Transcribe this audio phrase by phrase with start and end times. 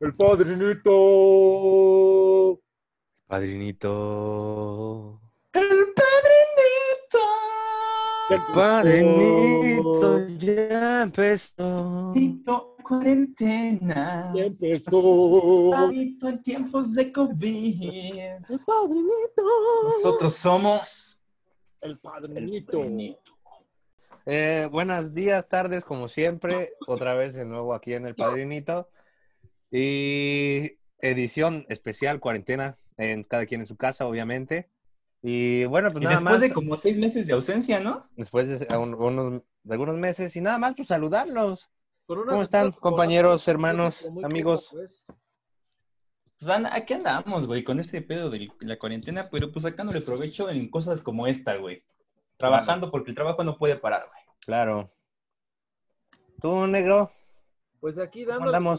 [0.00, 0.90] El padrinito.
[3.26, 5.20] Padrinito.
[5.52, 7.18] El padrinito.
[8.30, 12.12] El padrinito ya empezó.
[12.14, 14.32] Padrinito, cuarentena.
[14.34, 15.70] Ya empezó.
[15.70, 17.82] Padrinito en tiempos de COVID.
[17.82, 19.42] El padrinito.
[19.84, 21.20] Nosotros somos
[21.82, 22.78] El el padrinito.
[22.78, 23.20] padrinito.
[24.24, 26.72] Eh, buenos días, tardes, como siempre.
[26.86, 28.88] Otra vez de nuevo aquí en El Padrinito.
[29.70, 34.68] Y edición especial, cuarentena, en cada quien en su casa, obviamente.
[35.22, 36.40] Y bueno, pues Y nada después más.
[36.40, 38.08] de como seis meses de ausencia, ¿no?
[38.16, 40.34] Después de, un- unos, de algunos meses.
[40.36, 41.70] Y nada más, pues saludarlos.
[42.06, 44.64] ¿Cómo están, compañeros, hermanos, amigos?
[44.70, 45.04] poco, pues.
[46.40, 50.48] Pues anda, aquí andamos, güey, con ese pedo de la cuarentena, pero pues sacándole provecho
[50.50, 51.84] en cosas como esta, güey.
[52.38, 54.36] Trabajando porque el trabajo no puede parar, güey.
[54.46, 54.90] Claro.
[56.40, 57.12] ¿Tú, negro?
[57.78, 58.38] Pues aquí con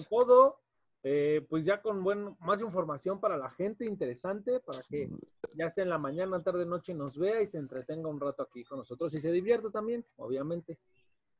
[0.09, 0.60] todo,
[1.03, 5.09] eh, pues ya con buen, más información para la gente, interesante, para que
[5.55, 8.63] ya sea en la mañana, tarde, noche nos vea y se entretenga un rato aquí
[8.63, 10.77] con nosotros y se divierta también, obviamente.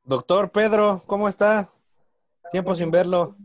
[0.04, 1.68] Doctor Pedro, ¿cómo está?
[2.50, 3.36] Tiempo sin verlo.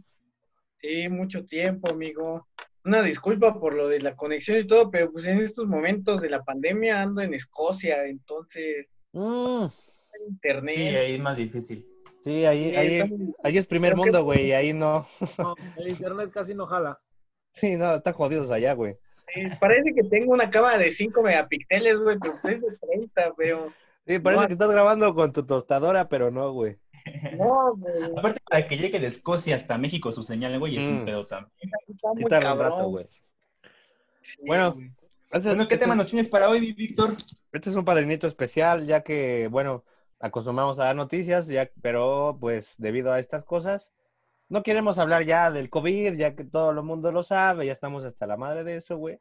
[0.81, 2.47] Sí, mucho tiempo, amigo.
[2.83, 6.29] Una disculpa por lo de la conexión y todo, pero pues en estos momentos de
[6.29, 9.65] la pandemia ando en Escocia, entonces Mm,
[10.29, 10.75] internet.
[10.75, 11.85] Sí, ahí es más difícil.
[12.23, 15.07] Sí, ahí, ahí, ahí es primer Creo que- mundo, güey, y ahí no.
[15.37, 16.99] No, el internet casi no jala.
[17.51, 18.97] Sí, no, están jodidos allá, güey.
[19.33, 23.73] sí, parece que tengo una cámara de 5 megapíxeles, güey, pero es de 30, pero
[24.05, 24.47] Sí, parece No.
[24.47, 26.77] que estás grabando con tu tostadora, pero no, güey.
[27.37, 30.99] no, güey, Aparte, para que llegue de Escocia hasta México su señal, güey, es Mm.
[30.99, 31.51] un pedo también.
[31.89, 32.29] está muy un
[32.59, 33.05] rato, güey.
[34.21, 34.91] Sí, Bueno, güey.
[35.31, 37.15] Este, Bueno, ¿qué este- tema nos tienes para hoy, Víctor?
[37.51, 39.83] este es un padrinito especial, ya que, bueno,
[40.19, 43.93] acostumbramos a dar noticias, ya, pero pues debido a estas cosas,
[44.49, 48.05] no queremos hablar ya del COVID, ya que todo el mundo lo sabe, ya estamos
[48.05, 49.19] hasta la madre de eso, güey.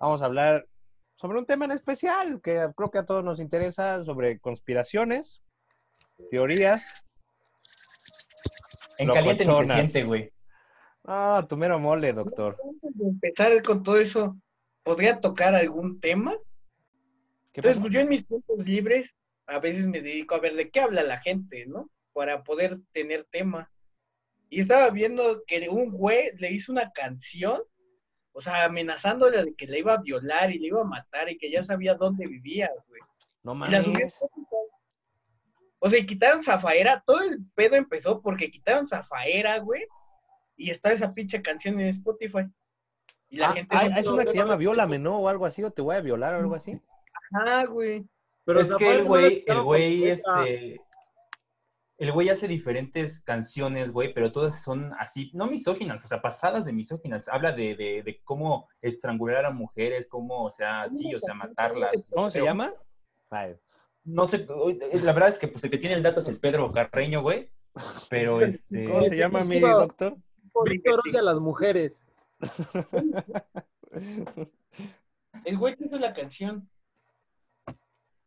[0.00, 0.66] Vamos a hablar
[1.16, 5.42] sobre un tema en especial que creo que a todos nos interesa, sobre conspiraciones,
[6.30, 7.06] teorías.
[8.98, 10.32] En caliente ni se siente, güey.
[11.04, 12.56] Ah, tu mero mole, doctor.
[12.62, 14.36] Antes de empezar con todo eso,
[14.82, 16.36] ¿podría tocar algún tema?
[17.52, 19.14] ¿Qué Entonces, pues yo en mis tiempos libres
[19.48, 21.90] a veces me dedico a ver de qué habla la gente, ¿no?
[22.12, 23.70] Para poder tener tema.
[24.50, 27.62] Y estaba viendo que un güey le hizo una canción,
[28.32, 31.38] o sea, amenazándole de que le iba a violar y le iba a matar y
[31.38, 33.00] que ya sabía dónde vivía, güey.
[33.42, 34.14] No Y la mames.
[34.14, 34.46] Spotify.
[35.80, 39.84] O sea, y quitaron Zafaera, todo el pedo empezó porque quitaron Zafaera, güey,
[40.56, 42.44] y está esa pinche canción en Spotify.
[43.30, 45.18] Y la Ah, gente ah, no es una que se llama Viólame, ¿no?
[45.20, 46.80] O algo así, o te voy a violar o algo así.
[47.32, 48.04] Ah, güey.
[48.48, 50.80] Pero es que el güey, el güey, este.
[51.98, 56.64] El güey hace diferentes canciones, güey, pero todas son así, no misóginas, o sea, pasadas
[56.64, 57.28] de misóginas.
[57.28, 62.10] Habla de, de, de cómo estrangular a mujeres, cómo, o sea, sí, o sea, matarlas.
[62.14, 62.72] ¿Cómo se llama?
[64.04, 66.72] No sé, la verdad es que pues, el que tiene el dato es el Pedro
[66.72, 67.50] Carreño, güey.
[68.08, 68.84] Pero este.
[68.84, 70.16] ¿Cómo se llama mi doctor?
[70.64, 72.02] Víctor odia a las mujeres.
[75.44, 76.68] El güey que hizo la canción.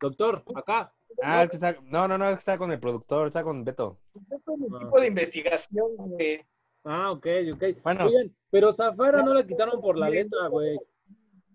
[0.02, 0.92] Doctor, acá.
[1.22, 1.76] Ah, es que está...
[1.84, 3.98] No, no, no, es que está con el productor, está con Beto.
[4.32, 4.80] Es un Ah.
[4.80, 6.42] tipo de investigación, güey.
[6.84, 7.64] Ah, ok, ok.
[7.84, 8.06] Bueno.
[8.08, 10.80] Oigan, pero Zafara no la quitaron por la letra, güey.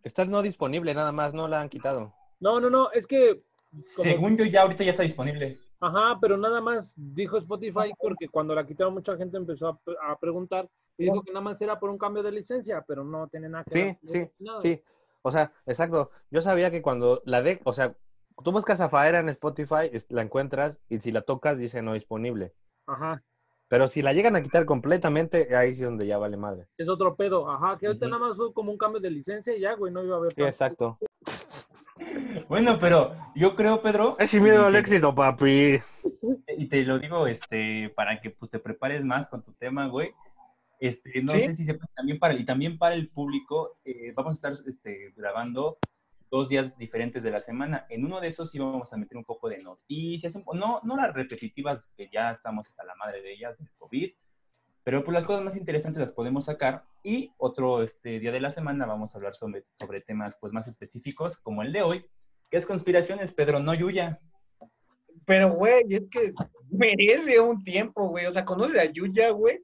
[0.04, 2.12] Está no disponible nada más, no la han quitado.
[2.38, 3.42] No, no, no, es que,
[3.80, 5.58] Según yo, ya ahorita ya está disponible.
[5.80, 9.96] ajá, pero nada más dijo Spotify porque cuando la quitaron mucha gente empezó a, pre-
[10.06, 13.26] a preguntar y dijo que nada más era por un cambio de licencia, pero no
[13.28, 13.98] tiene nada que Sí, ver.
[14.28, 14.60] sí, nada.
[14.60, 14.80] sí.
[15.22, 16.10] O sea, exacto.
[16.30, 17.94] Yo sabía que cuando la de, o sea,
[18.42, 22.52] tú buscas a Faera en Spotify, la encuentras y si la tocas dice no disponible.
[22.86, 23.22] Ajá,
[23.68, 26.68] Pero si la llegan a quitar completamente, ahí sí es donde ya vale madre.
[26.78, 27.50] es otro pedo.
[27.50, 28.14] Ajá, que ahorita Ujú.
[28.14, 30.32] nada más fue como un cambio de licencia y ya, güey, no iba a haber.
[30.34, 30.98] Sí, exacto.
[32.48, 34.16] Bueno, pero yo creo, Pedro.
[34.18, 35.80] Es sin miedo al éxito, papi.
[36.56, 40.12] Y te lo digo, este, para que pues te prepares más con tu tema, güey.
[40.78, 41.40] Este, no ¿Sí?
[41.40, 45.12] sé si sepas también para y también para el público, eh, vamos a estar este,
[45.16, 45.78] grabando
[46.30, 47.86] dos días diferentes de la semana.
[47.88, 51.14] En uno de esos sí vamos a meter un poco de noticias, no, no las
[51.14, 54.10] repetitivas que ya estamos hasta la madre de ellas, del COVID,
[54.86, 56.84] pero pues las cosas más interesantes las podemos sacar.
[57.02, 60.68] Y otro este, día de la semana vamos a hablar sobre, sobre temas pues más
[60.68, 62.06] específicos, como el de hoy,
[62.50, 64.20] que es conspiraciones, Pedro, no Yuya.
[65.24, 66.32] Pero, güey, es que
[66.70, 68.26] merece un tiempo, güey.
[68.26, 69.60] O sea, conoce a Yuya, güey.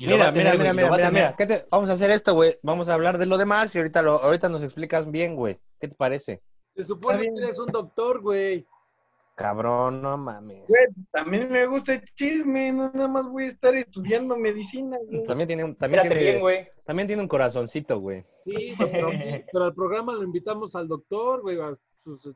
[0.00, 1.36] Y Mira, tener, mira, mira, mira, mira, mira.
[1.36, 2.58] ¿Qué te- Vamos a hacer esto, güey.
[2.62, 5.58] Vamos a hablar de lo demás y ahorita, lo, ahorita nos explicas bien, güey.
[5.78, 6.40] ¿Qué te parece?
[6.74, 8.66] Se supone que eres un doctor, güey.
[9.34, 10.66] cabrón, no mames.
[10.68, 15.24] Güey, también me gusta el chisme, no nada más voy a estar estudiando medicina, güey.
[15.24, 16.68] También tiene un, también Espérate tiene, bien, güey.
[16.84, 18.24] también tiene un corazoncito, güey.
[18.44, 19.10] Sí, pero,
[19.52, 22.34] pero al programa lo invitamos al doctor, güey, a sus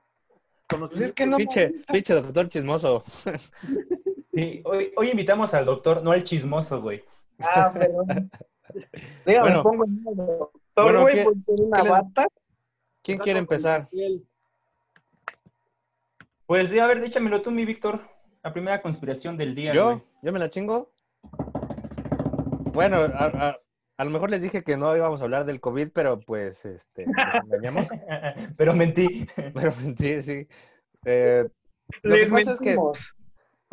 [0.68, 3.02] Pues es que no Pinche, pinche doctor chismoso.
[4.34, 7.02] Sí, hoy, hoy invitamos al doctor, no al chismoso, güey.
[7.40, 8.30] Ah, perdón.
[9.24, 9.62] Bueno.
[9.62, 12.26] pongo en modo doctor, Bueno, güey, ¿qué- por ser una les- bata.
[13.02, 13.88] ¿Quién quiere empezar?
[16.46, 18.00] Pues sí, a ver, échamelo tú, mi Víctor.
[18.42, 19.84] La primera conspiración del día, ¿Yo?
[19.84, 20.02] güey.
[20.22, 20.92] ¿Yo me la chingo?
[22.72, 23.56] Bueno, a, a-
[23.96, 27.06] a lo mejor les dije que no íbamos a hablar del COVID, pero pues, este,
[27.06, 27.14] nos
[27.44, 27.86] engañamos.
[28.56, 29.26] Pero mentí.
[29.54, 30.48] Pero sí, sí.
[31.04, 31.48] Eh,
[32.02, 33.13] lo Les que pasa es que mentimos.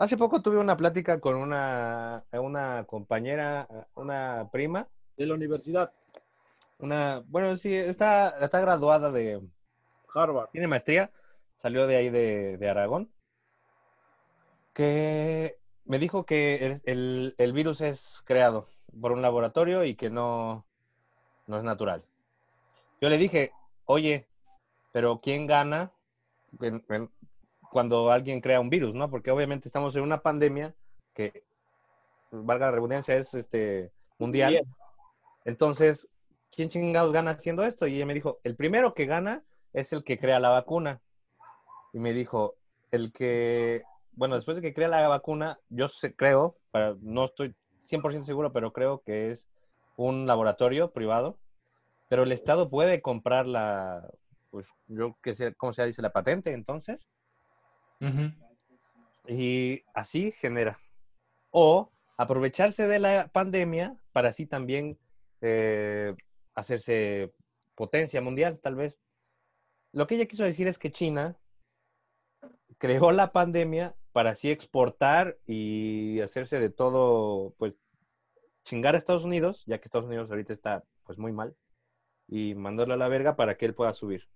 [0.01, 5.93] Hace poco tuve una plática con una, una compañera, una prima, De la universidad,
[6.79, 9.39] una, bueno, sí, está, está graduada de,
[10.13, 10.49] Harvard.
[10.49, 11.11] tiene maestría,
[11.57, 13.11] salió de ahí de, de Aragón,
[14.73, 18.67] que me dijo que el, el- el virus es creado
[18.99, 20.65] por un laboratorio y que no,
[21.45, 22.03] no es natural.
[22.99, 23.51] Yo le dije,
[23.85, 24.27] oye,
[24.91, 25.91] pero ¿quién gana
[27.71, 29.09] cuando alguien crea un virus, no?
[29.09, 30.75] Porque obviamente estamos en una pandemia
[31.13, 31.43] que,
[32.31, 34.51] valga la redundancia, es este, mundial.
[34.51, 34.75] Bien.
[35.45, 36.07] Entonces,
[36.51, 37.87] ¿quién chingados gana haciendo esto?
[37.87, 41.01] Y ella me dijo, el primero que gana es el que crea la vacuna.
[41.93, 42.55] Y me dijo,
[42.91, 43.83] el que,
[44.13, 48.53] bueno, después de que crea la vacuna, yo sé- creo, para, no estoy 100% seguro,
[48.53, 49.47] pero creo que es
[49.95, 51.37] un laboratorio privado,
[52.09, 54.09] pero el Estado puede comprar la,
[54.49, 56.01] pues yo qué sé, ¿cómo se dice?
[56.01, 57.07] La patente, entonces,
[59.27, 60.79] Y así genera.
[61.51, 64.99] O aprovecharse de la pandemia para así también
[65.41, 66.15] eh,
[66.55, 67.33] hacerse
[67.75, 68.99] potencia mundial, tal vez.
[69.91, 71.37] Lo que ella quiso decir es que China
[72.77, 77.73] creó la pandemia para así exportar y hacerse de todo, pues,
[78.63, 81.55] chingar a Estados Unidos, ya que Estados Unidos ahorita está, pues, muy mal,
[82.27, 84.27] y mandarlo a la verga para que él pueda subir.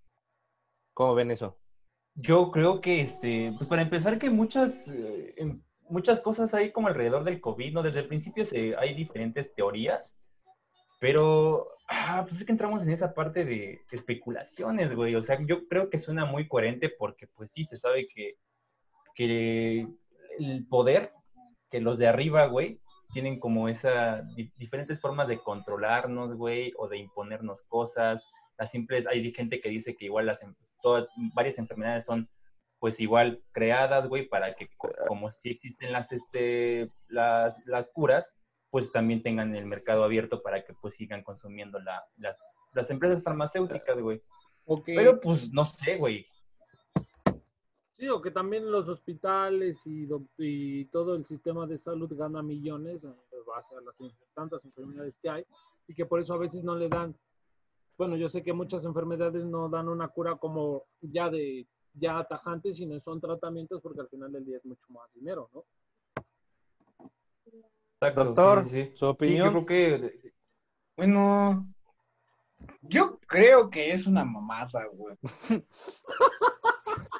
[0.93, 1.57] ¿Cómo ven eso?
[2.15, 5.35] Yo creo que, este, pues para empezar, que muchas, eh,
[5.89, 7.83] muchas cosas hay como alrededor del COVID, ¿no?
[7.83, 10.17] Desde el principio se, hay diferentes teorías,
[10.99, 15.13] pero, ah, pues es que entramos en esa parte de especulaciones, güey.
[15.15, 18.37] O sea, yo creo que suena muy coherente porque, pues sí, se sabe que,
[19.13, 19.85] que
[20.39, 21.11] el poder,
[21.69, 22.79] que los de arriba, güey,
[23.13, 28.27] tienen como esa, di- diferentes formas de controlarnos, güey, o de imponernos cosas.
[28.57, 32.29] Las simples, hay gente que dice que igual las, em- todas, varias enfermedades son
[32.79, 38.35] pues igual creadas, güey, para que co- como si existen las, este, las, las curas,
[38.69, 43.23] pues también tengan el mercado abierto para que pues sigan consumiendo la, las, las empresas
[43.23, 44.21] farmacéuticas, güey.
[44.85, 46.25] Pero pues no sé, güey.
[47.97, 50.07] sí, o que también los hospitales y,
[50.37, 53.15] y todo el sistema de salud gana millones en
[53.47, 53.95] base a las
[54.33, 55.45] tantas enfermedades que hay
[55.87, 57.15] y que por eso a veces no le dan,
[57.97, 62.73] bueno, yo sé que muchas enfermedades no dan una cura como ya de ya tajante,
[62.73, 65.63] sino son tratamientos porque al final del día es mucho más dinero, ¿no?
[68.01, 68.89] Exacto, Doctor, sí, sí, sí.
[68.97, 69.45] su Sí, opinión.
[69.47, 70.33] yo creo que
[70.97, 71.67] Bueno,
[72.81, 75.15] yo creo que es una mamada, güey.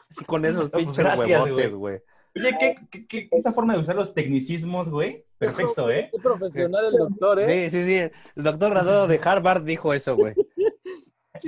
[0.10, 2.02] Sí, con esos No, pues, pinches gracias, huevotes, güey.
[2.36, 5.26] Oye, ¿qué, qué, qué- esa forma de usar los tecnicismos, güey?
[5.38, 6.10] Perfecto, ¿eh?
[6.12, 7.70] Qué profesional el doctor, ¿eh?
[7.70, 8.12] Sí, sí, sí.
[8.36, 10.36] El doctor graduado de Harvard dijo eso, güey.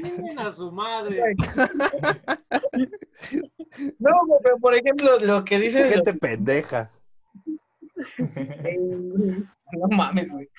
[0.04, 1.36] Chinguen a su madre.
[4.00, 4.12] No,
[4.44, 5.94] pero por ejemplo, lo que dices.
[5.94, 6.92] Gente pendeja.
[8.18, 10.50] en- No mames, güey.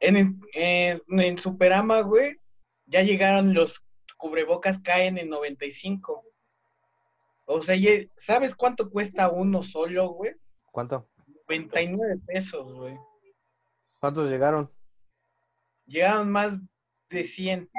[0.00, 2.36] En, en, en Superama, güey,
[2.86, 3.80] ya llegaron los
[4.16, 6.24] cubrebocas caen en 95.
[7.46, 10.32] O sea, ya- ¿sabes cuánto cuesta uno solo, güey?
[10.72, 11.08] ¿Cuánto?
[11.48, 12.96] 99 pesos, güey.
[14.00, 14.70] ¿Cuántos llegaron?
[15.86, 16.58] Llegaron más
[17.10, 17.70] de 100.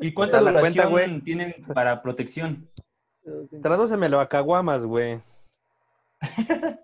[0.00, 1.20] ¿Y cuánta duración cuenta, güey.
[1.20, 2.68] tienen para protección?
[3.60, 5.20] Tradúcemelo a caguamas, güey.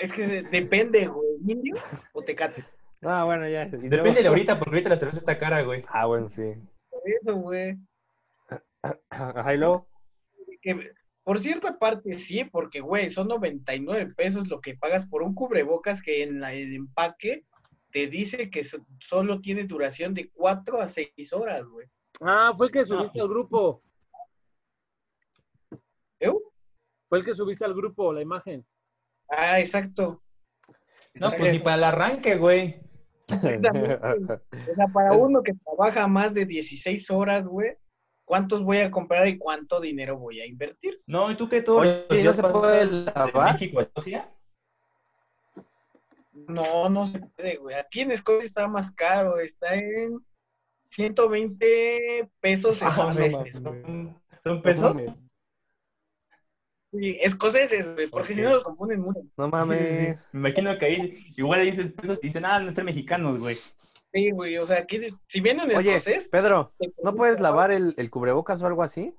[0.00, 1.26] Es que depende, güey.
[1.46, 1.74] ¿Indio
[2.12, 2.64] o tecate?
[3.02, 3.62] Ah, bueno, ya.
[3.64, 5.82] Y Depende luego- de ahorita, porque ahorita la cerveza está cara, güey.
[5.88, 6.52] Ah, bueno, sí.
[6.90, 7.76] Por eso, güey.
[9.10, 9.88] Ajá, y luego.
[10.60, 10.90] Que,
[11.24, 16.02] por cierta parte sí, porque, güey, son 99 pesos lo que pagas por un cubrebocas
[16.02, 17.44] que en la- el empaque
[17.96, 21.86] te dice que so- solo tiene duración de 4 a 6 horas, güey.
[22.20, 23.82] Ah, fue el que subiste al grupo.
[26.20, 26.30] ¿Eh?
[27.08, 28.66] Fue el que subiste al grupo, la imagen.
[29.30, 30.22] Ah, exacto.
[31.14, 32.82] No, pues ni para el arranque, güey.
[33.28, 33.94] Exactamente.
[33.94, 37.78] O sea, para uno que trabaja más de 16 horas, güey,
[38.26, 41.00] cuántos voy a comprar y cuánto dinero voy a invertir.
[41.06, 41.78] No, ¿y tú qué todo?
[41.78, 43.54] Oye, ¿y no se puede lavar?
[43.54, 44.35] México Escocia?
[46.48, 47.76] No, no se puede, güey.
[47.76, 50.20] Aquí en Escocia está más caro, está en
[50.90, 53.62] 120 pesos Ah, no escoceses.
[53.62, 55.02] ¿Son, son pesos?
[56.92, 59.20] Sí, escoceses, güey, porque si no los confunden mucho.
[59.36, 60.28] No mames.
[60.32, 63.56] Me imagino que ahí igual dices pesos y dicen, ah, no ser mexicanos, güey.
[64.12, 68.08] Sí, güey, o sea, aquí, si vienen Oye, escocés, Pedro, ¿no puedes lavar el, el
[68.08, 69.14] cubrebocas o algo así?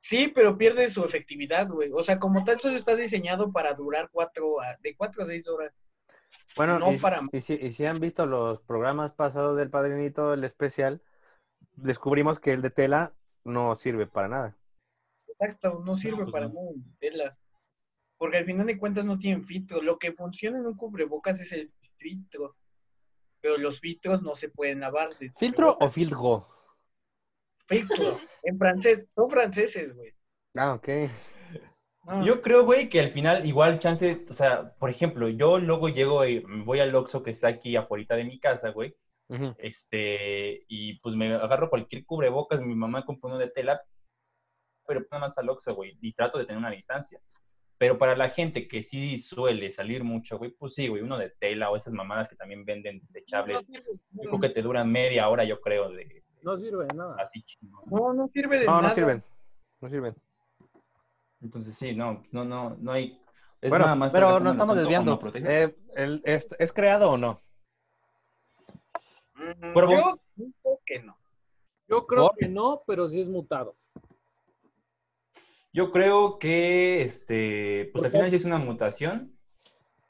[0.00, 1.90] Sí, pero pierde su efectividad, güey.
[1.92, 5.48] O sea, como tal, solo está diseñado para durar cuatro a, de cuatro a seis
[5.48, 5.72] horas.
[6.56, 10.34] Bueno, No y, para- y si, y si han visto los programas pasados del Padrinito,
[10.34, 11.00] el especial,
[11.76, 13.12] descubrimos que el de tela
[13.44, 14.56] no sirve para nada.
[15.28, 16.54] Exacto, no sirve pues para no.
[16.54, 17.38] nada tela.
[18.18, 19.80] Porque al final de cuentas no tienen filtro.
[19.80, 22.56] Lo que funciona en un cubrebocas es el filtro.
[23.40, 25.16] Pero los filtros no se pueden lavar.
[25.18, 26.48] de ¿Filtro o filtro?
[27.68, 28.20] Filtro.
[28.42, 29.06] En francés.
[29.14, 30.12] Son franceses, güey.
[30.56, 30.88] Ah, ok.
[32.08, 35.88] No, Yo creo, güey, que al final igual chance, o sea, por ejemplo, yo luego
[35.90, 38.96] llego y voy al Oxxo que está aquí afuera de mi casa, güey,
[39.28, 39.54] Ujú.
[39.58, 43.82] este, y pues me agarro cualquier cubrebocas, mi mamá compró uno de tela,
[44.86, 47.20] pero nada más al Oxxo, güey, y trato de tener una distancia.
[47.76, 51.30] Pero para la gente que sí suele salir mucho, güey, pues sí, güey, uno de
[51.38, 54.90] tela o esas mamadas que también venden no desechables, sirve, yo creo que te duran
[54.90, 57.16] media hora, yo creo, de No sirve de nada.
[57.20, 57.84] así chingón.
[57.86, 58.88] no, no sirve de No, nada.
[58.88, 59.22] no sirven.
[59.80, 60.14] No sirven.
[61.40, 63.20] Entonces sí, no, no, no, no hay...
[63.60, 65.20] Es bueno, nada más pero nos estamos desviando.
[65.34, 67.40] Eh, el- es, ¿Es creado o no?
[69.34, 69.92] Mm, Cuervo.
[69.92, 71.18] Yo digo que no.
[71.88, 72.36] Yo creo ¿Por?
[72.36, 73.76] que no, pero sí es mutado.
[75.72, 79.36] Yo creo que, este, pues al final sí es una mutación,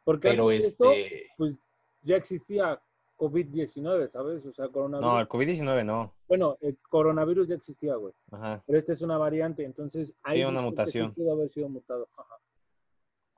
[0.04, 1.54] Porque pero este, pues
[2.02, 2.80] ya existía
[3.18, 4.46] COVID-19, ¿sabes?
[4.46, 5.12] O sea, coronavirus.
[5.12, 6.14] No, el COVID-19 no.
[6.26, 8.14] Bueno, el coronavirus ya existía, güey.
[8.30, 8.62] Ajá.
[8.66, 11.12] Pero esta es una variante, entonces hay una mutación.
[11.12, 12.08] pudo haber sido mutado.
[12.16, 12.34] Ajá.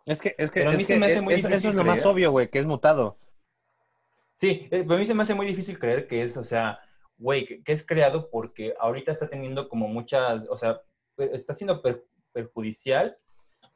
[0.06, 1.68] Es que, es que, Pero a mí es se que me hace muy eso, difícil
[1.70, 3.18] eso es lo más obvio, güey, que es mutado.
[4.32, 6.78] sí, eh, para mí se me hace muy difícil creer que es, o sea,
[7.18, 10.80] güey, que, que es creado porque ahorita está teniendo como muchas, o sea,
[11.18, 13.12] eh, está siendo per- perjudicial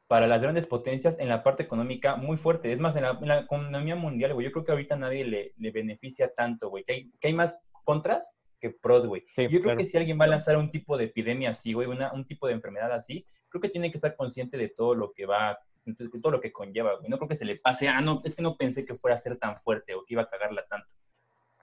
[0.07, 2.71] para las grandes potencias en la parte económica muy fuerte.
[2.71, 5.53] Es más, en la, en la economía mundial, güey, yo creo que ahorita nadie le,
[5.57, 9.23] le beneficia tanto, güey, que hay, que hay más contras que pros, güey.
[9.35, 9.77] Sí, yo creo claro.
[9.79, 12.47] que si alguien va a lanzar un tipo de epidemia así, güey, una- un tipo
[12.47, 16.09] de enfermedad así, creo que tiene que estar consciente de todo lo que va, de
[16.21, 17.09] todo lo que conlleva, güey.
[17.09, 19.19] No creo que se le pase, ah, no, es que no pensé que fuera a
[19.19, 20.93] ser tan fuerte o que iba a cagarla tanto.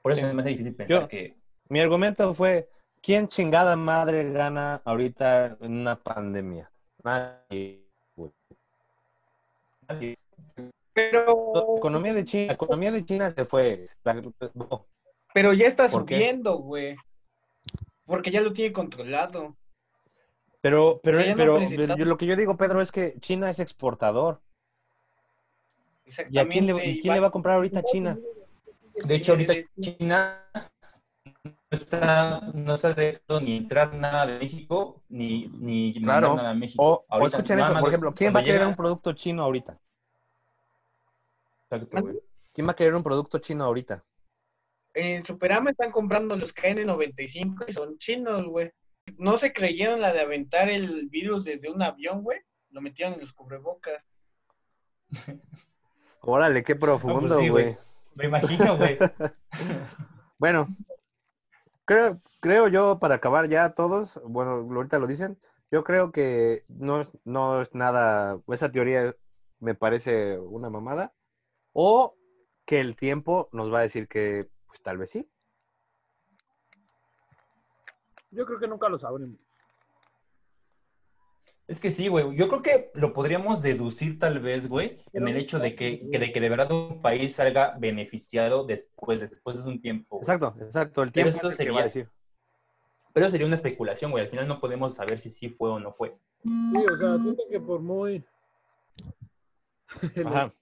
[0.03, 0.35] Por eso Sí.
[0.35, 1.37] me hace difícil pensar Yo- que...
[1.69, 2.69] Mi argumento fue,
[3.01, 6.71] ¿quién chingada madre gana ahorita en una pandemia?
[7.05, 7.82] Nadie.
[10.95, 13.85] Pero, La economía de China, la economía de China se fue.
[15.33, 16.97] Pero ya está subiendo, güey.
[18.05, 19.57] Porque ya lo tiene controlado.
[20.61, 21.59] Pero, pero, no pero
[21.97, 24.41] yo- lo que yo digo, Pedro, es que China es exportador.
[26.31, 28.19] ¿Y a quién le, y quién le va a comprar ahorita a China?
[29.07, 30.47] De hecho, ahorita China
[31.73, 37.05] está, no está dejando ni entrar nada de México, ni, ni mandar nada a México.
[37.09, 39.79] O, escuchen eso, por ejemplo, ¿quién va a querer llega- un producto chino ahorita?
[41.71, 42.21] Exacto, güey.
[42.53, 44.05] ¿Quién va a querer un producto chino ahorita?
[44.95, 48.71] En Superama están comprando los KN95 y son chinos, güey.
[49.17, 52.39] No se creyeron la de aventar el virus desde un avión, güey.
[52.71, 54.05] Lo metieron en los cubrebocas.
[56.21, 57.65] Órale, qué profundo, sí, güey.
[57.65, 57.77] güey.
[58.15, 58.99] Me imagino, güey.
[60.39, 60.67] Bueno,
[61.85, 65.39] creo, creo yo, para acabar ya todos, bueno, ahorita lo dicen,
[65.71, 69.15] yo creo que no es, no es nada, esa teoría
[69.59, 71.15] me parece una mamada,
[71.73, 72.17] o
[72.65, 75.31] que el tiempo nos va a decir que, pues tal vez sí.
[78.31, 79.39] Yo creo que nunca lo sabremos.
[81.69, 82.37] Es que sí, güey.
[82.37, 86.19] Yo creo que lo podríamos deducir tal vez, güey, en el hecho de que, que
[86.19, 90.17] de que de verdad un país salga beneficiado después, después de un tiempo.
[90.17, 90.23] güey.
[90.23, 92.13] Exacto, exacto, el Pero tiempo eso es el que va a sería- decir.
[93.15, 94.25] Pero sería una especulación, güey.
[94.25, 96.17] Al final no podemos saber si sí fue o no fue.
[96.45, 98.25] Sí, o sea, siento que por muy.
[100.27, 100.53] Ajá.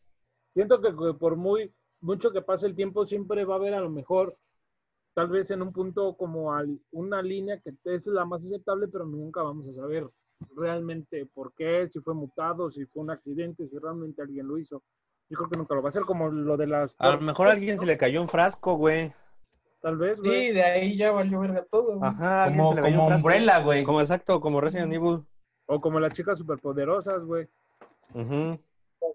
[0.54, 3.80] Siento que que por muy mucho que pase el tiempo, siempre va a haber a
[3.80, 4.36] lo mejor,
[5.14, 9.04] tal vez en un punto como al- una línea que es la más aceptable, pero
[9.04, 10.08] nunca vamos a saber
[10.56, 14.82] realmente por qué, si fue mutado, si fue un accidente, si realmente alguien lo hizo.
[15.28, 16.96] Yo creo que nunca lo va a hacer como lo de las...
[16.98, 19.12] A lo mejor a alguien se le cayó un frasco, güey.
[19.80, 20.48] Tal vez, güey.
[20.48, 22.10] Sí, de ahí ya valió verga todo, güey.
[22.10, 23.26] Ajá, Como, se le cayó como un frasco.
[23.28, 23.84] Umbrella, güey.
[23.84, 25.24] Como exacto, como Resident Evil.
[25.66, 27.48] O como las chicas superpoderosas, güey.
[28.12, 28.58] Ujú.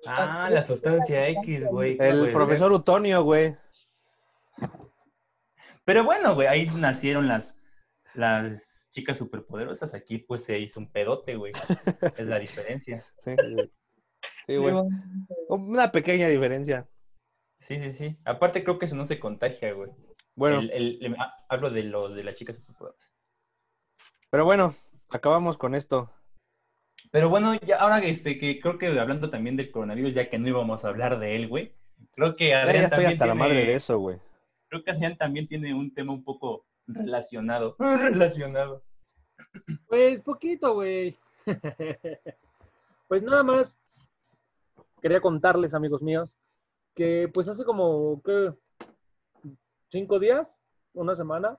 [0.07, 1.97] Ah, la sustancia X, güey.
[1.99, 3.57] El Puede profesor Utonio, güey.
[5.83, 7.55] Pero bueno, güey, ahí nacieron las,
[8.15, 11.51] las chicas superpoderosas, aquí pues se hizo un pedote, güey.
[12.17, 13.03] Es la diferencia.
[13.19, 13.71] Sí, sí.
[14.47, 14.73] Sí, güey.
[15.49, 16.87] Una pequeña diferencia.
[17.59, 18.17] Sí, sí, sí.
[18.23, 19.91] Aparte creo que eso no se contagia, güey.
[20.35, 23.13] Bueno, El- el- el- ah, hablo de los de las chicas superpoderosas.
[24.29, 24.73] pero bueno,
[25.09, 26.09] acabamos con esto.
[27.11, 30.47] Pero bueno, ya ahora este, que creo que hablando también del coronavirus, ya que no
[30.47, 31.73] íbamos a hablar de él, güey.
[32.11, 34.17] Creo que Ya, Adrián ya estoy también hasta la tiene- madre de eso, güey.
[34.69, 37.75] Creo que Adrián también tiene un tema un poco relacionado.
[37.79, 38.83] relacionado.
[39.87, 41.17] Pues poquito, güey.
[43.07, 43.79] pues nada más
[45.01, 46.37] quería contarles, amigos míos,
[46.95, 48.53] que pues hace como, ¿qué?
[49.91, 50.51] Cinco días,
[50.93, 51.57] una semana,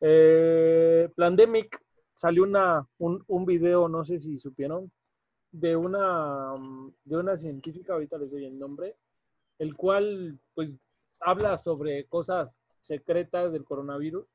[0.00, 1.80] eh, Plandemic
[2.14, 4.92] salió una, un, un video, no sé si supieron,
[5.52, 6.54] de una,
[7.04, 8.96] de una científica, ahorita les doy el nombre,
[9.58, 10.76] el cual pues
[11.20, 14.26] habla sobre cosas secretas del coronavirus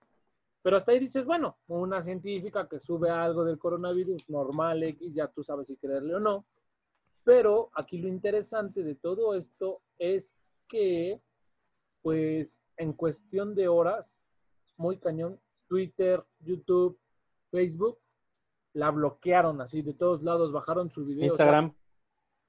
[0.65, 5.27] pero hasta ahí dices, bueno, una científica que sube algo del coronavirus normal, X, ya
[5.27, 6.43] tú sabes si creerle o no.
[7.23, 10.33] Pero aquí lo interesante de todo esto es
[10.67, 11.21] que,
[12.01, 14.19] pues, en cuestión de horas,
[14.75, 16.97] muy cañón, Twitter, YouTube,
[17.51, 17.99] Facebook,
[18.73, 21.31] la bloquearon así de todos lados, bajaron su video.
[21.31, 21.75] o sea, Instagram.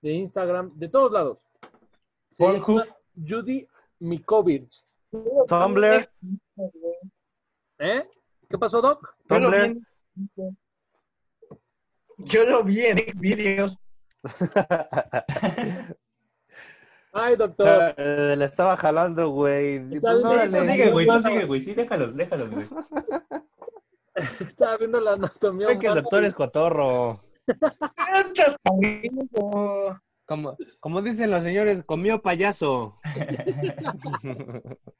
[0.00, 1.38] de Instagram, de todos lados.
[2.30, 2.78] Se Pornhub.
[2.78, 2.96] llama
[3.28, 4.85] Judy Mikovich.
[5.10, 6.08] Tumblr.
[7.78, 8.08] ¿Eh?
[8.48, 9.16] ¿Qué pasó, Doc?
[9.28, 9.82] Yo lo vi
[10.34, 10.56] Tumblr.
[12.18, 13.78] Yo lo vi en vídeos.
[17.12, 17.94] Ay, doctor.
[17.96, 19.78] Eh, le estaba jalando, güey.
[19.78, 20.58] Pues, bien, órale.
[20.58, 21.60] Tú sigue, güey, tú sigue, güey.
[21.60, 22.66] Sí, déjalos, déjalos, güey.
[24.40, 25.66] Estaba viendo la anatomía.
[25.66, 27.20] Ve que el humana doctor es cotorro.
[30.26, 32.98] Como, como dicen los señores, comió payaso.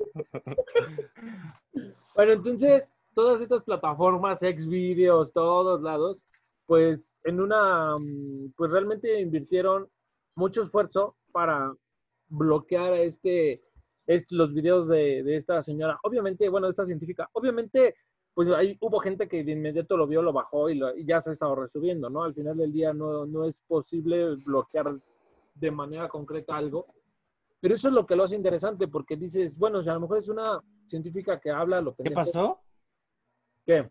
[2.15, 6.19] Bueno, entonces, todas estas plataformas, Xvideos, todos lados,
[6.67, 9.89] pues en una, mm, pues realmente invirtieron
[10.35, 11.75] mucho esfuerzo para
[12.29, 13.63] bloquear a este,
[14.07, 15.99] est- los videos de, de esta señora.
[16.03, 17.95] Obviamente, bueno, de esta científica, obviamente,
[18.35, 21.21] pues ahí hubo gente que de inmediato lo vio, lo bajó y, lo- y ya
[21.21, 22.23] se ha estado resubiendo, ¿no?
[22.25, 24.99] Al final del día no, no es posible bloquear
[25.55, 26.87] de manera concreta algo.
[27.61, 30.19] Pero eso es lo que lo hace interesante, porque dices, bueno, si a lo mejor
[30.19, 32.61] es una científica que habla lo ¿Qué pendejo, pasó?
[33.65, 33.91] ¿Qué?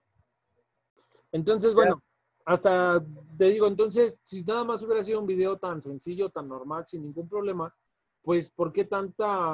[1.32, 2.01] Entonces, bueno,
[2.45, 3.04] hasta
[3.38, 7.01] te digo, entonces, si nada más hubiera sido un video tan sencillo, tan normal, sin
[7.01, 7.73] ningún problema,
[8.21, 9.54] pues, ¿por qué tanta,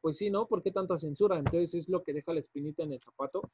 [0.00, 0.46] pues sí, ¿no?
[0.46, 1.38] ¿Por qué tanta censura?
[1.38, 3.50] Entonces, es lo que deja la espinita en el zapato,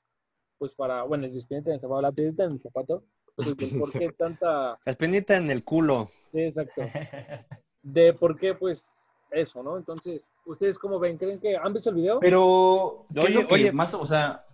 [0.59, 3.05] pues para, bueno, la espinita en el zapato, la piedrita en el zapato,
[3.37, 6.09] pues, ¿por qué tanta, La espinita en el culo.
[6.33, 6.83] sí, exacto,
[7.83, 8.91] de por qué, pues,
[9.31, 9.77] eso, ¿no?
[9.77, 11.17] Entonces, ¿ustedes cómo ven?
[11.19, 12.21] ¿Creen que han visto el video?
[12.21, 13.73] Pero, ¿qué es Oye, que oye.
[13.73, 14.45] más, o sea,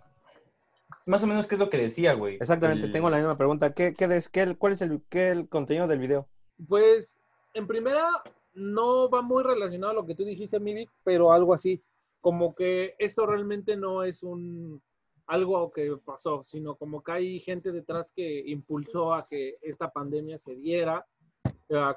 [1.06, 2.36] más o menos qué es lo que decía, güey?
[2.36, 3.72] Exactamente, El- tengo la misma pregunta.
[3.74, 6.26] ¿Qué, qué des- qué- ¿Cuál es el, qué el contenido del video?
[6.68, 7.14] Pues,
[7.52, 8.08] en primera,
[8.54, 11.82] no va muy relacionado a lo que tú dijiste, Mivic, pero algo así,
[12.20, 14.80] como que esto realmente no es un
[15.26, 20.38] algo que pasó, sino como que hay gente detrás que impulsó a que esta pandemia
[20.38, 21.06] se diera,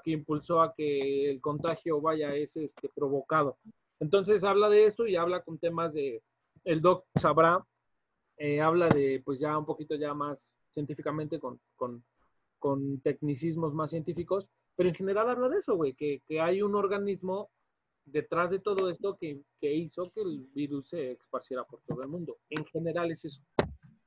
[0.04, 3.58] que impulsó a que el contagio vaya es este provocado.
[4.00, 6.22] Entonces habla de eso y habla con temas de
[6.64, 7.66] el doc sabrá,
[8.38, 12.04] eh, habla de pues ya un poquito ya más científicamente con, con,
[12.60, 16.76] con tecnicismos más científicos, pero en general habla de eso, güey, que, que hay un
[16.76, 17.50] organismo
[18.06, 22.08] detrás de todo esto que, que hizo que el virus se esparciera por todo el
[22.08, 22.38] mundo.
[22.50, 23.42] En general es eso.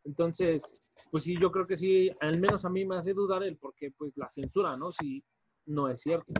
[0.04, 0.64] Entonces,
[1.10, 3.74] pues sí, yo creo que sí, al menos a mí me hace dudar el por
[3.74, 4.92] qué, pues la censura, ¿no?
[4.92, 5.22] Si
[5.70, 6.32] no es cierto.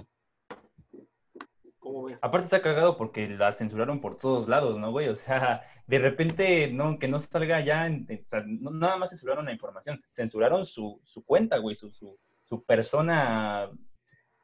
[1.78, 2.18] ¿Cómo ves?
[2.20, 5.08] Aparte está cagado porque la censuraron por todos lados, ¿no, güey?
[5.08, 8.96] O sea, de repente, no, que no salga ya, en- en- o sea, no- nada
[8.96, 13.70] más censuraron la información, censuraron su, su cuenta, güey, su, su, su persona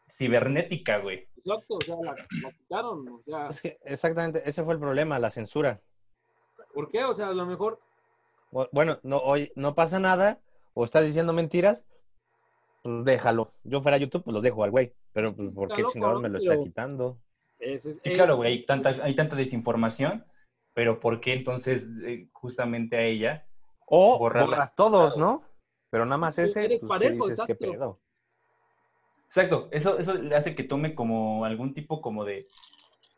[0.08, 1.28] cibernética, güey.
[1.36, 5.18] Exacto, o sea, la, la quitaron, o sea, Es que exactamente, ese fue el problema,
[5.18, 5.80] la censura.
[6.74, 7.04] ¿por qué?
[7.04, 7.80] O sea, a lo mejor,
[8.72, 10.40] Bueno, no, oye, no pasa nada,
[10.74, 11.84] o estás diciendo mentiras,
[12.86, 13.52] pues déjalo.
[13.64, 14.92] Yo fuera YouTube, pues lo dejo al güey.
[15.12, 17.18] Pero, pues, ¿por qué chingados me lo está quitando?
[17.58, 20.24] es- Sí, claro, güey, hay tanta, hay tanta desinformación,
[20.74, 23.46] pero ¿por qué entonces eh, justamente a ella?
[23.86, 24.50] O Borrarla.
[24.56, 25.42] borras todos, ¿no?
[25.90, 27.98] Pero nada más ese, pues parejo, sí dices, qué pedo.
[29.26, 32.44] Exacto, eso, eso le hace que tome como algún tipo como de,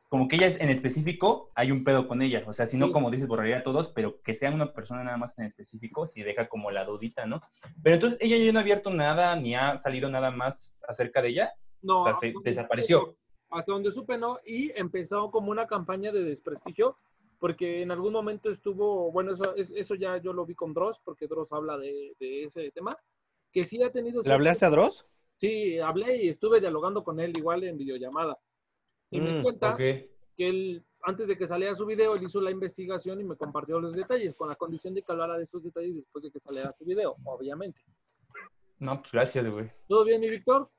[0.09, 2.87] como que ella es en específico, hay un pedo con ella, o sea, si no,
[2.87, 2.93] Sí.
[2.93, 6.23] como dices, borraría a todos, pero que sea una persona nada más en específico, si
[6.23, 7.43] deja como la dudita, ¿no?
[7.83, 11.29] Pero entonces ella ya no ha abierto nada, ni ha salido nada más acerca de
[11.29, 13.17] ella, no, o sea, se desapareció.
[13.51, 14.39] Hasta donde supe, ¿no?
[14.45, 16.97] Y empezó como una campaña de desprestigio
[17.39, 20.99] porque en algún momento estuvo, bueno, eso, es- eso ya yo lo vi con Dross,
[21.05, 22.97] porque Dross habla de, de ese tema,
[23.53, 24.23] que sí ha tenido...
[24.23, 25.07] ¿Le hablaste a Dross?
[25.37, 28.37] Sí, hablé y estuve dialogando con él igual en videollamada.
[29.11, 29.79] Y me Mm, cuenta Ok.
[29.79, 33.81] que él, antes de que saliera su video, él hizo la investigación y me compartió
[33.81, 36.73] los detalles, con la condición de que hablara de esos detalles después de que saliera
[36.79, 37.81] su video, obviamente.
[38.79, 39.71] No, pues gracias, güey.
[39.89, 40.71] ¿Todo bien, mi Víctor?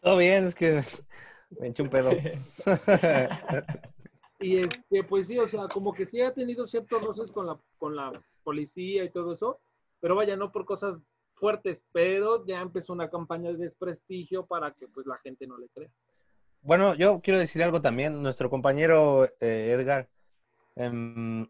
[0.00, 0.80] Todo bien, es que
[1.60, 2.10] me eché un pedo.
[4.40, 7.58] Y este, pues sí, o sea, como que sí ha tenido ciertos roces con la,
[7.78, 9.60] con la policía y todo eso,
[10.00, 10.98] pero vaya, no por cosas
[11.34, 15.68] fuertes, pero ya empezó una campaña de desprestigio para que pues la gente no le
[15.68, 15.88] crea.
[16.64, 18.22] Bueno, yo quiero decir algo también.
[18.22, 20.08] Nuestro compañero eh, Edgar,
[20.76, 21.46] em,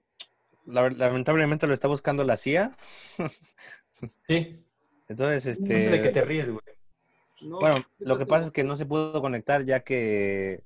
[0.67, 2.73] la- lamentablemente lo está buscando la CIA.
[4.27, 4.63] Sí.
[5.09, 6.61] Entonces, No sé de qué este, te ríes, güey.
[7.43, 10.63] No, bueno, ¿qué lo que pasa es que no se pudo conectar ya que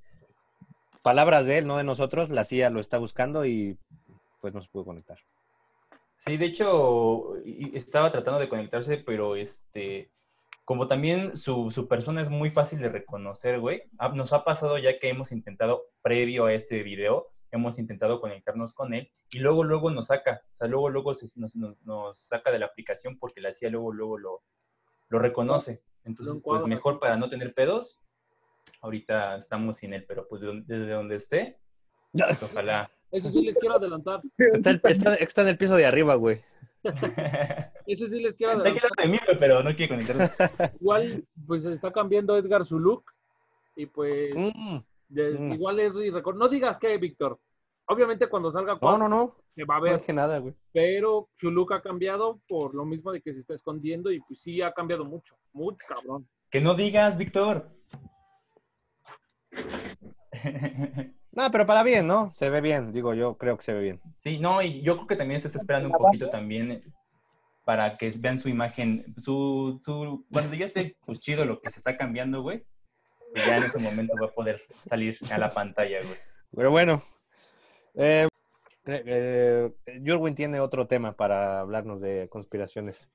[1.02, 3.76] palabras de él, no de nosotros, la CIA lo está buscando y
[4.40, 5.18] pues no se pudo conectar.
[6.16, 7.36] Sí, de hecho,
[7.74, 10.10] estaba tratando de conectarse, pero este,
[10.68, 13.84] como también su, su persona es muy fácil de reconocer, güey.
[14.12, 18.92] Nos ha pasado ya que hemos intentado, previo a este video, hemos intentado conectarnos con
[18.92, 20.42] él y luego, luego nos saca.
[20.52, 23.70] O sea, luego, luego se- nos, nos- nos saca de la aplicación porque la CIA
[23.70, 24.42] luego, luego lo,
[25.08, 25.80] lo reconoce.
[26.04, 27.98] Entonces, pues mejor para no tener pedos.
[28.82, 31.56] Ahorita estamos sin él, pero pues desde donde esté,
[32.12, 32.90] pues, ojalá.
[33.10, 34.20] Eso sí les quiero adelantar.
[34.36, 36.42] Está, está- está en el piso de arriba, güey.
[37.86, 40.76] Eso sí les quiero Está de mí, pero no quiere conectarse.
[40.80, 43.04] Igual, pues está cambiando Edgar su look
[43.76, 45.52] y pues Mm, de- Mm.
[45.54, 45.94] igual es
[46.34, 47.38] No digas que, Víctor.
[47.86, 49.36] Obviamente cuando salga No, cuadro, no, no.
[49.54, 50.54] se va a No dije nada, güey.
[50.72, 54.40] pero su look ha cambiado por lo mismo de que se está escondiendo y pues
[54.40, 56.28] sí ha cambiado mucho, muy cabrón.
[56.50, 57.70] Que no digas, Víctor.
[61.32, 62.32] No, pero para bien, ¿no?
[62.34, 64.00] Se ve bien, digo, yo creo que se ve bien.
[64.14, 66.82] Sí, no, y yo creo que también se está esperando un poquito también
[67.64, 71.80] para que vean su imagen, su, su, cuando ya esté pues chido lo que se
[71.80, 72.64] está cambiando, güey,
[73.34, 76.16] ya en ese momento va a poder salir a la pantalla, güey.
[76.56, 77.02] Pero bueno,
[77.94, 78.26] eh,
[78.86, 79.70] eh,
[80.04, 83.06] Jurwin tiene otro tema para hablarnos de conspiraciones.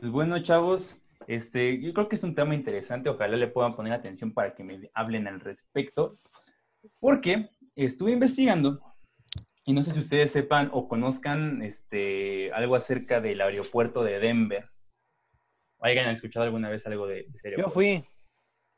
[0.00, 0.96] Pues bueno, chavos,
[1.26, 4.64] este, yo creo que es un tema interesante, ojalá le puedan poner atención para que
[4.64, 6.16] me hablen al respecto,
[7.00, 8.80] porque estuve investigando
[9.64, 14.68] y no sé si ustedes sepan o conozcan este, algo acerca del aeropuerto de Denver.
[15.80, 17.70] ¿Hayan escuchado alguna vez algo de, ese Yo aeropuerto?
[17.70, 18.04] fui,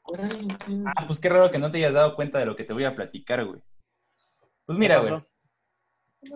[0.06, 2.84] Ah, pues qué raro que no te hayas dado cuenta de lo que te voy
[2.84, 3.62] a platicar, güey.
[4.66, 5.22] Pues mira, ¿Qué güey,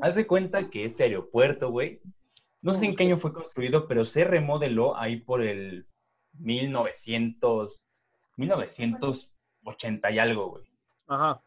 [0.03, 2.01] haz de cuenta que este aeropuerto, güey,
[2.63, 5.87] no sé en qué año fue construido, pero se remodeló ahí por el
[6.33, 7.83] 1900,
[8.37, 10.65] 1980 y algo, güey.
[11.07, 11.43] Ajá.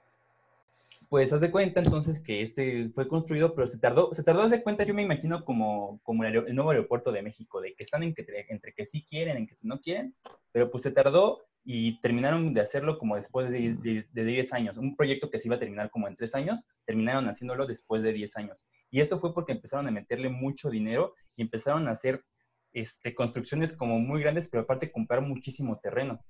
[1.12, 4.52] Pues haz de cuenta entonces que este fue construido, pero se tardó, se tardó, haz
[4.52, 7.84] de cuenta, yo me imagino como, como el, el nuevo aeropuerto de México, de que
[7.84, 10.16] están en que, entre que sí quieren, en que no quieren,
[10.54, 14.54] pero pues se tardó y terminaron de hacerlo como después de, diez- de, de 10
[14.54, 14.78] años.
[14.78, 18.14] Un proyecto que se iba a terminar como en 3 años, terminaron haciéndolo después de
[18.14, 18.66] 10 años.
[18.90, 22.24] Y esto fue porque empezaron a meterle mucho dinero y empezaron a hacer
[22.72, 26.24] este, construcciones como muy grandes, pero aparte comprar muchísimo terreno.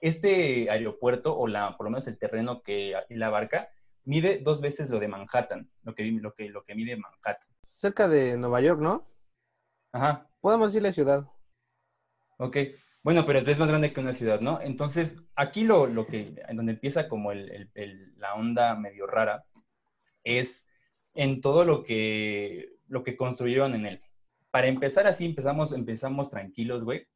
[0.00, 3.70] Este aeropuerto, o la, por lo menos el terreno que la abarca,
[4.04, 7.48] mide dos veces lo de Manhattan, lo que, lo que, lo que mide Manhattan.
[7.62, 9.08] cerca de Nueva York, ¿no?
[9.92, 11.26] Ajá, Podemos decirle ciudad.
[12.38, 12.56] ok.
[13.02, 14.60] Bueno, pero es más grande que una ciudad, ¿no?
[14.62, 19.06] Entonces, aquí lo, lo que, en donde empieza como el- el- el- la onda medio
[19.06, 19.44] rara,
[20.24, 20.66] es
[21.14, 24.02] en todo lo que, lo que construyeron en él.
[24.50, 27.06] Para empezar así, empezamos, empezamos tranquilos, güey.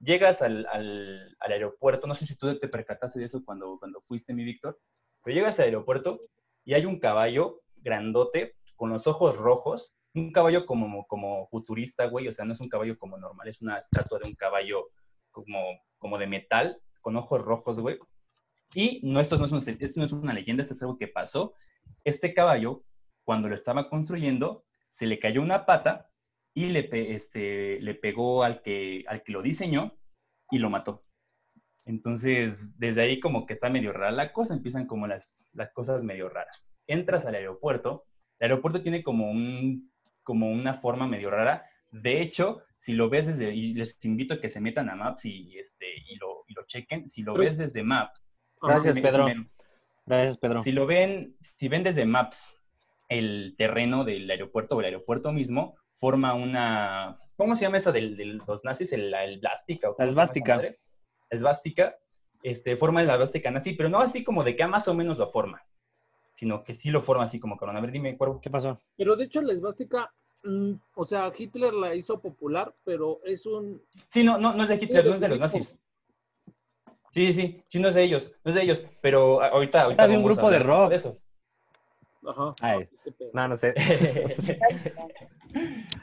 [0.00, 4.00] Llegas al, al- al aeropuerto, no sé si tú te percataste de eso cuando, cuando
[4.00, 4.80] fuiste, mi Víctor,
[5.24, 6.20] pero llegas al aeropuerto
[6.64, 12.28] y hay un caballo grandote con los ojos rojos, un caballo como, como futurista, güey,
[12.28, 14.90] o sea, no es un caballo como normal, es una estatua de un caballo
[15.30, 15.58] como,
[15.98, 17.98] como de metal, con ojos rojos, güey.
[18.74, 21.08] Y no, esto, no es una, esto no es una leyenda, esto es algo que
[21.08, 21.54] pasó.
[22.04, 22.84] Este caballo,
[23.24, 26.10] cuando lo estaba construyendo, se le cayó una pata
[26.54, 29.96] y le, este, le pegó al que, al que lo diseñó
[30.50, 31.04] y lo mató.
[31.86, 36.02] Entonces, desde ahí como que está medio rara la cosa, empiezan como las, las cosas
[36.02, 36.66] medio raras.
[36.86, 38.04] Entras al aeropuerto,
[38.38, 39.90] el aeropuerto tiene como, un,
[40.22, 41.64] como una forma medio rara.
[41.90, 45.24] De hecho, si lo ves desde, y les invito a que se metan a Maps
[45.26, 48.22] y, este, y, lo, y lo chequen, si lo ves desde Maps,
[48.60, 49.26] Gracias, si me- Pedro.
[49.28, 49.48] si me-
[50.06, 50.62] Gracias, Pedro.
[50.62, 52.54] si lo ven, si ven desde Maps
[53.08, 58.16] el terreno del aeropuerto o el aeropuerto mismo, forma una, ¿cómo se llama esa del-
[58.16, 58.92] de los nazis?
[58.92, 59.14] El.
[59.14, 59.18] ¿o
[59.80, 60.60] cómo La esvástica.
[61.30, 61.96] Esvástica.
[62.42, 65.26] Este, forma la esvástica nazi, pero no así como de que más o menos lo
[65.28, 65.64] forma,
[66.30, 67.78] sino que sí lo forma así como cabrón.
[67.78, 68.38] A ver, dime, Cuervo.
[68.40, 68.78] ¿Qué pasó?
[68.96, 73.82] Pero de hecho la esvástica, mm, o sea, Hitler la hizo popular, pero es un...
[74.10, 75.74] Sí, no, no, no es de Hitler, no es de los nazis.
[77.12, 79.82] Sí, sí, sí, no es de ellos, no es de ellos, pero ahorita...
[79.82, 80.92] ahorita Era de un grupo de rock.
[80.92, 81.16] eso.
[82.26, 82.54] Ajá.
[82.60, 83.30] Ay, pedo.
[83.32, 83.74] no, no sé.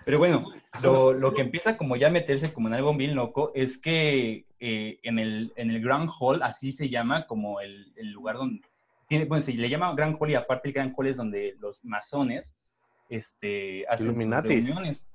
[0.05, 0.51] Pero bueno,
[0.83, 4.45] lo, lo que empieza como ya a meterse como en algo bien loco es que
[4.59, 8.61] eh, en, el, en el Grand Hall, así se llama como el, el lugar donde...
[9.07, 11.83] Tiene, bueno, se le llama Grand Hall y aparte el Grand Hall es donde los
[11.83, 12.55] masones
[13.09, 14.65] este, hacen Illuminatis.
[14.65, 15.07] sus reuniones.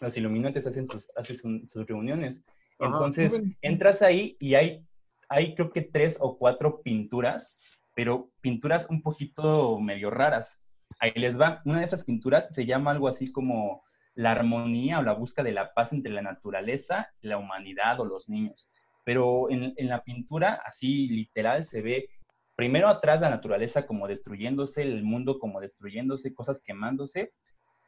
[0.00, 2.44] Los Illuminates hacen sus, hacen su- sus reuniones.
[2.78, 2.92] Ajá.
[2.92, 4.86] Entonces, entras ahí y hay,
[5.28, 7.56] hay creo que tres o cuatro pinturas,
[7.96, 10.60] pero pinturas un poquito medio raras.
[10.98, 11.62] Ahí les va.
[11.64, 13.84] Una de esas pinturas se llama algo así como
[14.14, 18.28] la armonía o la búsqueda de la paz entre la naturaleza, la humanidad o los
[18.28, 18.68] niños.
[19.04, 22.10] Pero en, en la pintura, así literal, se ve
[22.56, 27.32] primero atrás la naturaleza como destruyéndose, el mundo como destruyéndose, cosas quemándose.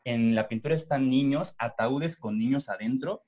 [0.05, 3.23] En la pintura están niños, ataúdes con niños adentro.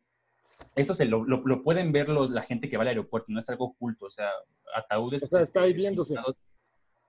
[0.77, 3.41] Eso se lo, lo- lo pueden ver los, la gente que va al aeropuerto, no
[3.41, 4.29] es algo oculto, o sea,
[4.75, 5.25] ataúdes.
[5.25, 6.15] O sea, está ahí viéndose.
[6.15, 6.37] pintados.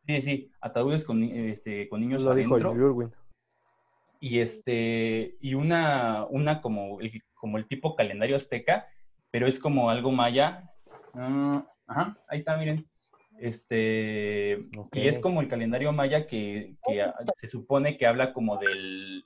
[0.06, 2.74] Sí, sí, ataúdes con, este, con niños Lo dijo adentro.
[2.74, 3.12] Jurwin.
[4.20, 8.88] y este y una una como el, como el tipo calendario azteca
[9.32, 10.70] pero es como algo maya.
[11.14, 12.88] Ah, ajá ahí está miren.
[13.40, 19.24] Este y es como el calendario maya que, que se supone que habla como del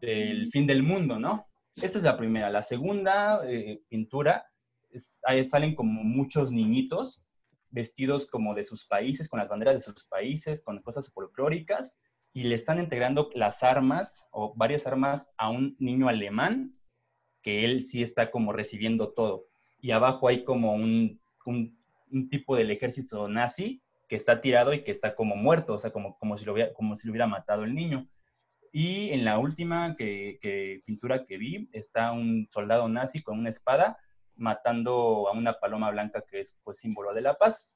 [0.00, 2.50] del fin del mundo no esta es la primera.
[2.50, 4.46] La segunda eh, pintura
[4.90, 7.24] es- ahí salen como muchos niñitos
[7.70, 11.98] vestidos como de sus países con las banderas de sus países con cosas folclóricas
[12.32, 16.74] y le están entregando las armas o varias armas a un niño alemán
[17.42, 19.46] que él sí está como recibiendo todo.
[19.80, 21.76] Y abajo hay como un, un-
[22.30, 26.16] tipo del ejército nazi que está tirado y que está como muerto, o sea, como,
[26.18, 28.08] como, si, lo hubiera, como si lo hubiera matado el niño.
[28.72, 33.98] Y en la última que- pintura que vi está un soldado nazi con una espada
[34.38, 37.70] matando a una paloma blanca que es pues símbolo de la paz.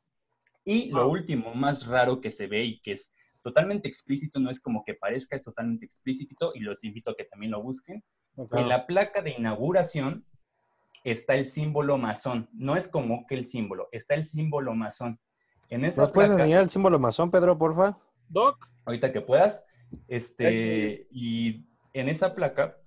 [0.64, 4.61] Y lo último más raro que se ve y que es totalmente explícito, no es
[4.61, 8.05] como que parezca, es totalmente explícito y los invito a que también lo busquen.
[8.53, 10.25] En la placa de inauguración
[11.05, 15.20] está el símbolo masón, no es como que el símbolo, está el símbolo masón.
[15.68, 17.98] En esa ¿Nos puedes placa, enseñar el símbolo masón, Pedro, porfa?
[18.29, 19.64] Doc, ahorita que puedas,
[20.07, 22.79] este, y en esa placa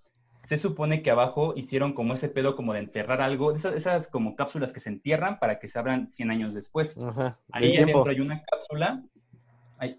[0.45, 4.35] se supone que abajo hicieron como ese pedo como de enterrar algo, esas, esas como
[4.35, 6.97] cápsulas que se entierran para que se abran 100 años después.
[6.97, 7.39] Ajá.
[7.51, 9.03] Ahí adentro hay una cápsula,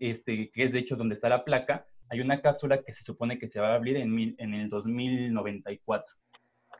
[0.01, 3.39] este, que es de hecho donde está la placa, hay una cápsula que se supone
[3.39, 6.15] que se va a abrir en, mil- en el 2094.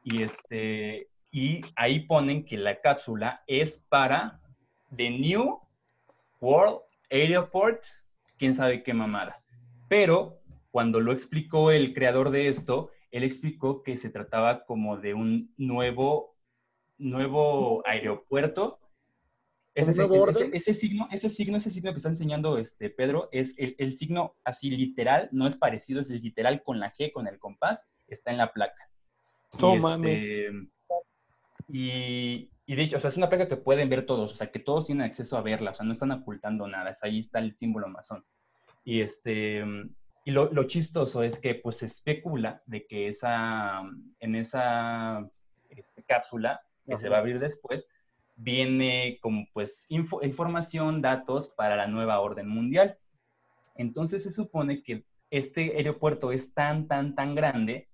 [0.05, 4.41] Y, este, y ahí ponen que la cápsula es para
[4.95, 5.59] The New
[6.41, 6.79] World
[7.11, 7.83] Airport,
[8.39, 9.43] quién sabe qué mamada.
[9.89, 10.39] Pero
[10.71, 15.53] cuando lo explicó el creador de esto, él explicó que se trataba como de un
[15.57, 16.37] nuevo,
[16.99, 18.79] nuevo aeropuerto.
[19.75, 23.29] Ese, ¿Un nuevo ese- ese signo, ese signo, ese signo que está enseñando este Pedro,
[23.31, 27.27] es el, el signo así literal, no es parecido, es literal con la G, con
[27.29, 28.91] el compás, está en la placa.
[29.53, 30.25] Y, No este, mames.
[31.69, 34.51] Y, y de hecho, o sea, es una placa que pueden ver todos, o sea,
[34.51, 37.39] que todos tienen acceso a verla, o sea, no están ocultando nada, es, ahí está
[37.41, 38.25] el símbolo masón.
[38.85, 39.65] Y este,
[40.27, 43.81] y lo, lo chistoso es que pues se especula de que esa,
[44.19, 45.25] en esa
[45.71, 47.89] este, cápsula que se va a abrir después,
[48.35, 52.99] viene como pues info- información, datos para la nueva orden mundial.
[53.77, 57.89] Entonces se supone que este aeropuerto es tan, tan, tan grande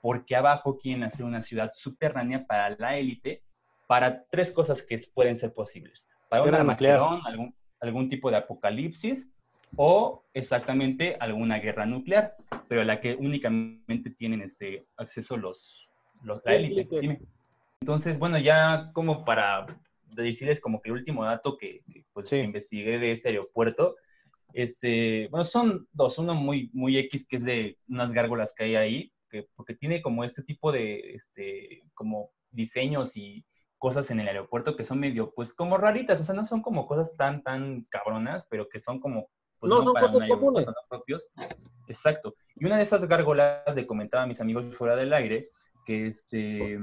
[0.00, 3.42] porque abajo quieren hacer una ciudad subterránea para la élite,
[3.86, 6.08] para tres cosas que pueden ser posibles.
[6.30, 6.96] Para un Guerra nuclear.
[6.96, 9.30] Armagedón, algún, algún tipo de apocalipsis
[9.76, 12.34] o exactamente alguna guerra nuclear,
[12.68, 15.88] pero a la que únicamente tienen este acceso los,
[16.22, 17.20] los la élite.
[17.80, 19.66] Entonces, bueno, ya como para
[20.06, 22.36] decirles como que el último dato que, que, pues, Sí.
[22.36, 23.96] investigué de ese aeropuerto,
[24.52, 28.76] este, bueno, son dos, uno muy, muy X, que es de unas gárgolas que hay
[28.76, 33.44] ahí, que, porque tiene como este tipo de, este, como diseños y
[33.78, 36.86] cosas en el aeropuerto que son medio, pues, como raritas, o sea, no son como
[36.86, 39.28] cosas tan, tan cabronas, pero que son como,
[39.68, 40.66] pues, No, no, aeropuerto, comunes.
[40.66, 41.30] no propios.
[41.86, 42.34] Exacto.
[42.56, 45.48] Y una de esas gárgolas, le comentaba a mis amigos fuera del aire,
[45.84, 46.78] que, este,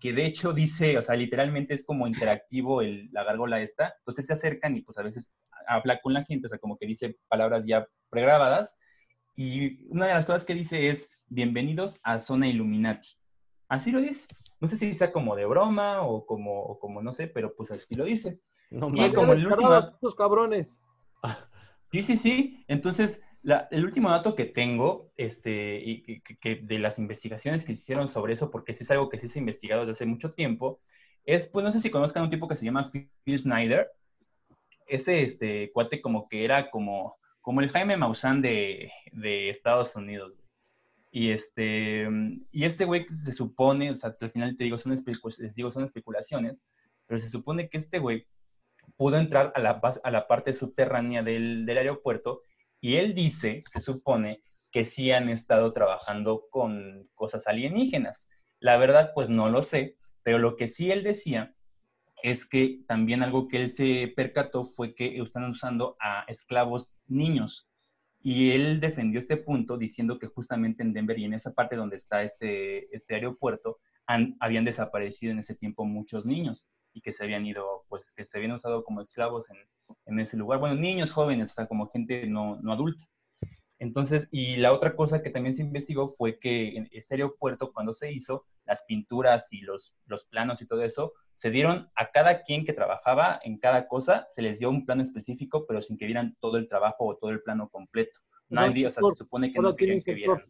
[0.00, 4.24] que de hecho dice, o sea, literalmente es como interactivo el, la gárgola esta, entonces
[4.26, 5.34] se acercan y pues a veces
[5.66, 8.76] habla con la gente, o sea, como que dice palabras ya pregrabadas,
[9.34, 13.10] y una de las cosas que dice es, bienvenidos a Zona Illuminati.
[13.68, 14.26] Así lo dice.
[14.60, 17.70] No sé si sea como de broma o como, o como no sé, pero pues
[17.72, 18.40] así lo dice.
[18.70, 19.12] No Y mames.
[19.14, 20.80] como el último- estos cabrones.
[21.90, 22.64] Sí, sí, sí.
[22.68, 27.74] Entonces, la- el último dato que tengo, este, y que, que- de las investigaciones que
[27.74, 30.06] se hicieron sobre eso, porque sí es algo que sí se ha investigado desde hace
[30.06, 30.80] mucho tiempo,
[31.24, 32.90] es, pues no sé si conozcan un tipo que se llama
[33.24, 33.88] Phil Snyder.
[34.86, 40.34] Ese este, cuate como que era como, como el Jaime Maussan de, de Estados Unidos.
[41.10, 42.06] Y este,
[42.52, 45.84] y este güey se supone, o sea, al final te digo, son, les digo, son
[45.84, 46.64] especulaciones,
[47.06, 48.26] pero se supone que este güey
[48.96, 49.60] pudo entrar a
[50.10, 52.42] la, parte subterránea del, aeropuerto
[52.80, 58.28] y él dice, se supone, que sí han estado trabajando con cosas alienígenas.
[58.60, 61.54] La verdad, pues no lo sé, pero lo que sí él decía
[62.22, 67.68] es que también algo que él se percató fue que están usando a esclavos niños.
[68.20, 71.96] Y él defendió este punto diciendo que justamente en Denver y en esa parte donde
[71.96, 73.78] está este, este aeropuerto
[74.40, 78.38] habían desaparecido en ese tiempo muchos niños y que se habían ido, pues que se
[78.38, 79.58] habían usado como esclavos en,
[80.06, 80.58] en ese lugar.
[80.58, 83.04] Bueno, niños jóvenes, o sea, como gente no, no adulta.
[83.78, 87.92] Entonces, y la otra cosa que también se investigó fue que en ese aeropuerto, cuando
[87.92, 92.42] se hizo, las pinturas y los, los planos y todo eso, se dieron a cada
[92.44, 96.06] quien que trabajaba en cada cosa, se les dio un plano específico, pero sin que
[96.06, 98.20] vieran todo el trabajo o todo el plano completo.
[98.48, 100.42] Nadie, o sea, se supone que no querían que vieran.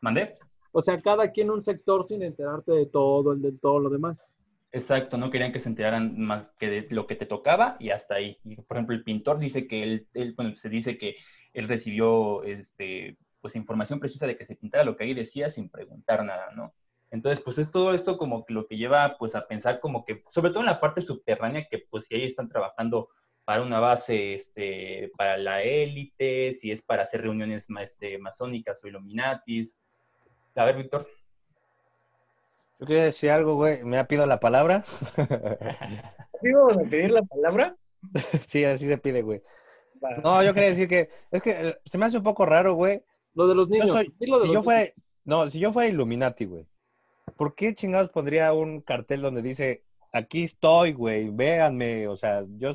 [0.00, 0.36] ¿Mandé?
[0.72, 4.26] O sea, cada quien un sector sin enterarte de todo, el de todo lo demás.
[4.72, 8.14] Exacto, no querían que se enteraran más que de lo que te tocaba y hasta
[8.14, 8.38] ahí.
[8.68, 11.16] Por ejemplo, el pintor dice que él, él, bueno, se dice que
[11.52, 15.68] él recibió este, pues información precisa de que se pintara lo que ahí decía sin
[15.68, 16.72] preguntar nada, ¿no?
[17.10, 20.22] Entonces, pues es todo esto como que lo que lleva pues a pensar como que,
[20.28, 23.08] sobre todo en la parte subterránea, que pues si ahí están trabajando
[23.44, 28.88] para una base, este, para la élite, si es para hacer reuniones este, masónicas o
[28.88, 29.80] illuminatis.
[30.54, 31.08] A ver, Víctor.
[32.80, 33.84] Yo quería decir algo, güey.
[33.84, 34.82] ¿Me ha pido la palabra?
[36.42, 37.76] ¿Sí vamos a pedir la palabra?
[38.46, 39.42] sí, así se pide, güey.
[40.24, 43.02] No, yo quería decir que es que eh, se me hace un poco raro, güey.
[43.34, 43.90] Lo de los Yo niños.
[43.90, 44.94] soy- dilo de si los yo fuera, niños.
[45.24, 46.66] no, si yo fuera Illuminati, güey,
[47.36, 52.70] ¿por qué chingados pondría un cartel donde dice aquí estoy, güey, véanme, o sea, yo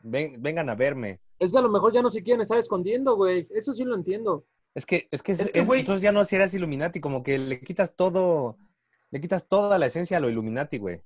[0.00, 1.20] ven- vengan a verme?
[1.40, 3.48] Es que a lo mejor ya no se quieren estar escondiendo, güey.
[3.50, 4.44] Eso sí lo entiendo.
[4.76, 7.60] Es que, es que, Es es- que, entonces ya no serás Illuminati, como que le
[7.60, 8.56] quitas todo,
[9.10, 11.02] le quitas toda la esencia a lo Illuminati, güey.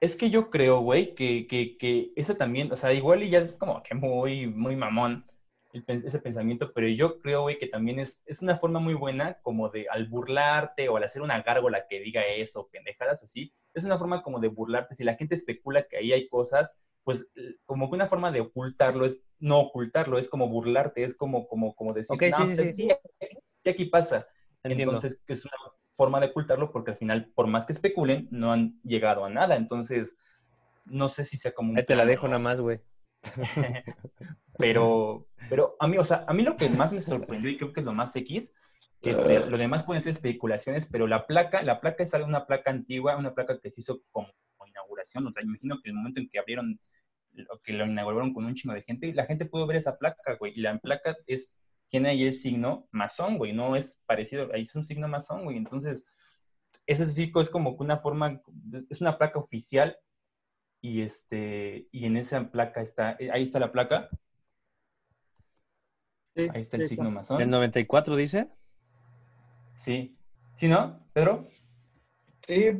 [0.00, 3.38] Es que yo creo, güey, que, que, que eso también, o sea, igual y ya
[3.38, 5.24] es como que muy, muy mamón
[5.72, 9.38] el ese pensamiento, pero yo creo, güey, que también es, es una forma muy buena
[9.42, 13.84] como de al burlarte o al hacer una gárgola que diga eso, pendejadas así, es
[13.84, 14.94] una forma como de burlarte.
[14.94, 17.26] Si la gente especula que ahí hay cosas, pues
[17.66, 21.74] como que una forma de ocultarlo es no ocultarlo, es como burlarte, es como, como,
[21.74, 22.88] como decir, Ok, no, sí, pues sí, sí.
[22.90, 24.26] aquí- aquí pasa.
[24.62, 24.92] Entiendo.
[24.94, 25.54] Entonces, es una
[25.96, 29.56] forma de ocultarlo porque al final, por más que especulen, no han llegado a nada.
[29.56, 30.16] Entonces,
[30.84, 32.80] no sé si sea como un Ahí te la dejo nada más, güey.
[34.58, 37.72] pero, pero a mí, o sea, a mí lo que más me sorprendió y creo
[37.72, 38.52] que es lo más X,
[39.02, 42.70] este, lo demás pueden ser especulaciones, pero la placa, la placa es algo- una placa
[42.70, 44.28] antigua, una placa que se hizo como
[44.66, 46.80] inauguración, o sea, imagino que el momento en que abrieron,
[47.62, 50.52] que lo inauguraron con un chingo de gente, la gente pudo ver esa placa, güey,
[50.56, 54.74] y la placa es, tiene ahí el signo masón, güey, no es parecido, ahí es
[54.74, 56.04] un signo masón, güey, entonces,
[56.86, 58.40] ese sí es como que una forma,
[58.90, 59.96] es una placa oficial,
[60.80, 64.08] y este, y en esa placa está, ahí está la placa,
[66.36, 67.40] Sí, Ahí está el sí, signo masón.
[67.40, 68.50] ¿El 94 dice?
[69.72, 70.14] Sí.
[70.54, 71.48] ¿Sí, no, Pedro?
[72.46, 72.72] Sí,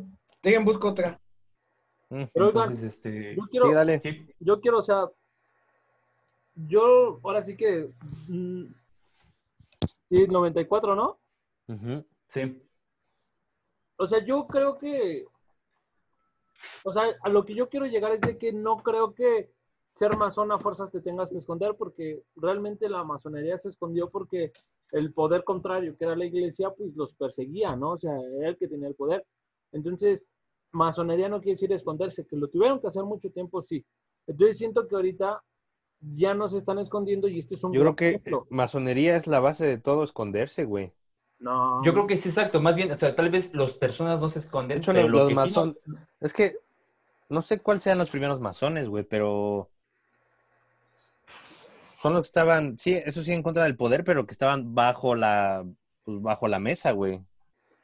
[0.42, 1.18] dejen busco otra.
[2.10, 2.14] Mm.
[2.14, 3.34] Oigan, Entonces, este...
[3.34, 4.02] yo quiero, Sí, dale.
[4.02, 5.04] Sí, yo quiero, o sea,
[6.54, 7.88] yo ahora sí que.
[8.28, 8.64] mm,
[10.10, 11.18] sí, 94, ¿no?
[11.68, 12.04] Ujú.
[12.28, 12.62] sí.
[13.98, 15.26] O sea, yo creo que.
[16.84, 19.50] O sea, a lo que yo quiero llegar es de que no creo que
[19.94, 24.52] ser masón a fuerzas te tengas que esconder, porque realmente la masonería se escondió porque
[24.92, 27.92] el poder contrario, que era la iglesia, pues los perseguía, ¿no?
[27.92, 29.26] O sea, era el que tenía el poder.
[29.72, 30.26] Entonces,
[30.72, 33.84] masonería no quiere decir esconderse, que lo tuvieron que hacer mucho tiempo, sí.
[34.26, 35.42] Entonces siento que ahorita
[36.14, 38.46] ya no se están escondiendo y este es un Yo creo que ejemplo.
[38.50, 40.92] masonería es la base de todo esconderse, güey.
[41.38, 41.84] No.
[41.84, 42.60] Yo creo que sí, exacto.
[42.60, 45.10] Más bien, o sea, tal vez las personas no se esconden, De hecho, pero los,
[45.10, 45.76] lo los que sí no- masón-
[46.20, 46.52] Es que
[47.28, 49.68] no sé cuáles sean los primeros masones, güey, pero
[52.00, 55.14] son los que estaban, sí, eso sí en contra del poder, pero que estaban bajo
[55.14, 55.64] la,
[56.04, 57.20] pues, bajo la mesa, güey.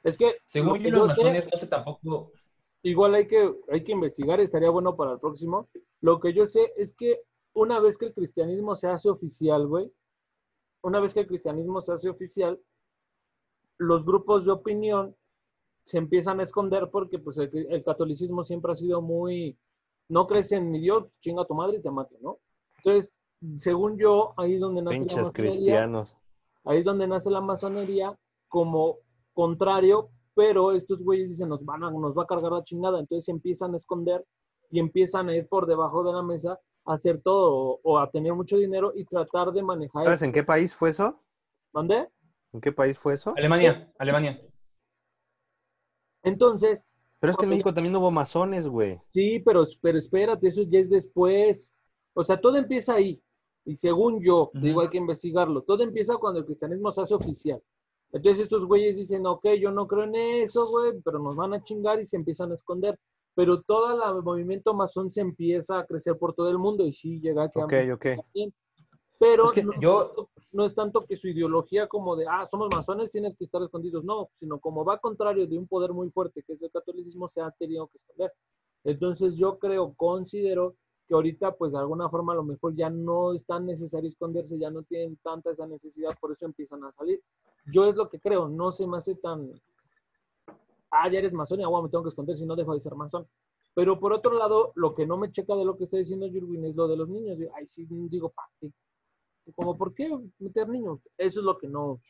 [0.05, 2.33] Es que, Según yo, los masones no sé tampoco...
[2.83, 5.69] igual hay que, hay que investigar, estaría bueno para el próximo.
[6.01, 7.21] Lo que yo sé es que
[7.55, 9.93] una vez que el cristianismo se hace oficial, güey,
[10.83, 12.61] una vez que el cristianismo se hace oficial,
[13.79, 15.17] los grupos de opinión
[15.85, 19.59] se empiezan a esconder porque pues el, el catolicismo siempre ha sido muy,
[20.09, 22.39] no crees en mi Dios, chinga tu madre y te mato, ¿no?
[22.79, 23.13] Entonces,
[23.59, 25.51] según yo, ahí es donde nace la Pinches masonería.
[25.51, 26.17] cristianos.
[26.65, 28.17] Ahí es donde nace la masonería
[28.49, 28.99] como
[29.33, 33.29] contrario, pero estos güeyes dicen, nos, van a, nos va a cargar la chingada, entonces
[33.29, 34.25] empiezan a esconder
[34.71, 38.11] y empiezan a ir por debajo de la mesa a hacer todo o, o a
[38.11, 40.05] tener mucho dinero y tratar de manejar.
[40.05, 41.21] ¿Sabes en qué país fue eso?
[41.73, 42.09] ¿Mandé?
[42.53, 43.35] ¿En qué país fue eso?
[43.37, 44.41] Alemania, Alemania.
[46.23, 46.85] Entonces,
[47.21, 49.01] Pero es que en México también hubo masones, güey.
[49.11, 51.73] sí, pero, pero espérate, eso ya es después.
[52.15, 53.23] O sea, todo empieza ahí.
[53.65, 54.67] Y según yo, Ujú.
[54.67, 55.63] digo, hay que investigarlo.
[55.63, 57.63] Todo empieza cuando el cristianismo se hace oficial.
[58.13, 61.63] Entonces estos güeyes dicen, ok, yo no creo en eso, güey, pero nos van a
[61.65, 62.99] chingar y se empiezan a esconder.
[63.35, 67.21] Pero todo el movimiento masón se empieza a crecer por todo el mundo y sí
[67.21, 68.25] llega aquí a Ok, México ok.
[68.25, 68.55] también.
[69.19, 72.69] Pero Es que no, yo- no es tanto que su ideología como de, ah, somos
[72.71, 74.05] masones, tienes que estar escondidos.
[74.05, 77.41] No, sino como va contrario de un poder muy fuerte que es el catolicismo, se
[77.41, 78.33] ha tenido que esconder.
[78.85, 80.75] Entonces yo creo, considero
[81.09, 84.59] que ahorita pues de alguna forma a lo mejor ya no es tan necesario esconderse,
[84.59, 87.21] ya no tienen tanta esa necesidad, por eso empiezan a salir.
[87.73, 89.53] Yo es lo que creo, no se me hace tan,
[90.93, 92.95] ah, ya eres masón y agua me tengo que esconder si no dejo de ser
[92.95, 93.27] masón.
[93.75, 96.65] Pero por otro lado, lo que no me checa de lo que está diciendo Jurgen
[96.67, 97.39] es lo de los niños.
[97.57, 98.71] Ay, sí, digo, ¿para qué?
[99.55, 101.01] Como, ¿por qué meter niños?
[101.19, 102.01] Eso es lo que no,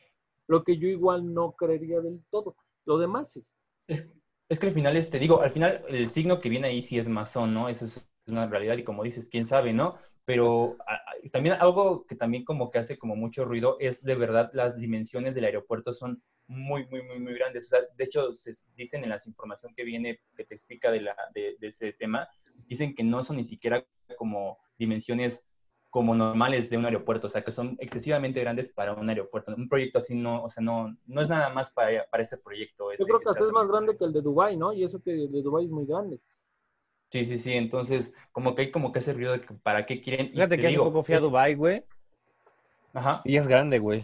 [0.47, 2.55] lo que yo igual no creería del todo.
[2.85, 3.45] Lo demás sí.
[3.87, 4.09] Es,
[4.49, 7.07] es que al final, te digo, al final el signo que viene ahí sí es
[7.09, 7.69] masón, ¿no?
[7.69, 9.95] Eso es una realidad y como dices, quién sabe, ¿no?
[10.25, 14.15] Pero a- a- también algo que también como que hace como mucho ruido es de
[14.15, 17.65] verdad las dimensiones del aeropuerto son muy, muy, muy, muy grandes.
[17.65, 21.01] O sea, de hecho, se dicen en la información que viene, que te explica de,
[21.01, 22.27] la, de, de ese tema,
[22.67, 23.85] dicen que no son ni siquiera
[24.17, 25.45] como dimensiones
[25.93, 29.53] como normales de un aeropuerto, o sea, que son excesivamente grandes para un aeropuerto.
[29.55, 32.91] Un proyecto así no, o sea, no, no es nada más para, para ese proyecto.
[32.97, 34.73] Yo creo que hasta es más grande que el de Dubai, ¿no?
[34.73, 36.19] Y eso que el de Dubai es muy grande.
[37.11, 37.53] Sí, sí, sí.
[37.53, 40.31] Entonces, como que hay como que ese ruido de que para qué quieren.
[40.31, 41.83] Fíjate te que hace digo, poco fui a Dubai, güey.
[42.91, 43.21] Ajá.
[43.23, 44.03] Y es grande, güey.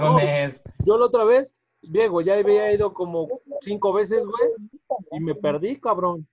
[0.00, 0.62] No mames.
[0.84, 3.28] Yo la otra vez, Diego, ya había ido como
[3.62, 4.50] cinco veces, güey,
[5.12, 6.26] y me perdí, cabrón.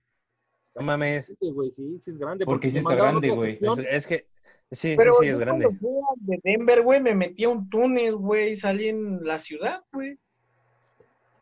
[0.74, 1.26] No mames.
[1.26, 2.44] Sí, güey, sí, sí es grande.
[2.44, 3.58] Porque sí me está grande, güey.
[3.88, 4.26] Es, que
[4.70, 5.66] sí, Pero sí, sí, es grande.
[5.78, 9.82] fui de Denver, güey, me metí a un túnel, güey, y salí en la ciudad,
[9.92, 10.16] güey.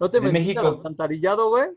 [0.00, 0.60] ¿No te de metiste México.
[0.66, 1.70] al alcantarillado, güey?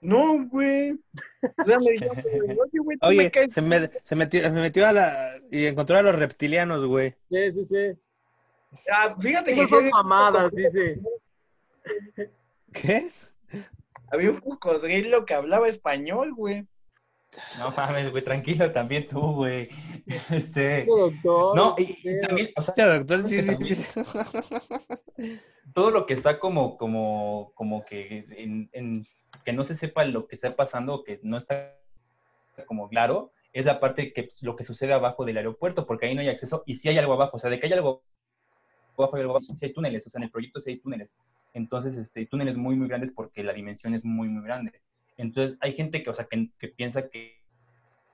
[0.00, 0.92] No, güey.
[0.92, 2.16] O sea, me dijeron,
[2.60, 3.54] oye, güey, tú me Oye, caes.
[3.54, 5.32] se, me- se metió, se metió a la...
[5.50, 7.12] y encontró a los reptilianos, güey.
[7.30, 7.98] Sí, sí, sí.
[8.92, 10.98] Ah, fíjate que son sí, mamadas, dice.
[12.72, 13.08] ¿Qué?
[14.10, 16.66] había un cocodrilo que hablaba español, güey.
[17.58, 18.22] No mames, güey.
[18.22, 19.68] Tranquilo también tú, güey.
[20.30, 20.84] Este.
[20.84, 24.02] Doctor, No, y, también, o sea, doctor, sí, sí, sí.
[25.72, 29.02] todo lo que está como, como, como que en, en-
[29.44, 31.74] que no se sepa lo que está pasando, que no está
[32.66, 36.14] como claro, es la parte que pues, lo que sucede abajo del aeropuerto, porque ahí
[36.14, 38.02] no hay acceso y sí hay algo abajo, o sea, de que hay algo
[38.98, 41.16] abajo, hay algo abajo, sí hay túneles, o sea, en el proyecto sí hay túneles.
[41.54, 44.72] Entonces, este, túneles muy, muy grandes porque la dimensión es muy, muy grande.
[45.16, 47.40] Entonces, hay gente que, o sea, que, que piensa que...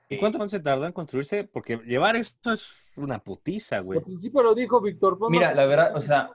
[0.09, 1.43] ¿Y cuánto se tardó en construirse?
[1.43, 3.99] Porque llevar esto es una putiza, güey.
[3.99, 5.17] Al principio lo dijo Víctor.
[5.29, 6.31] Mira, la verdad, o sea,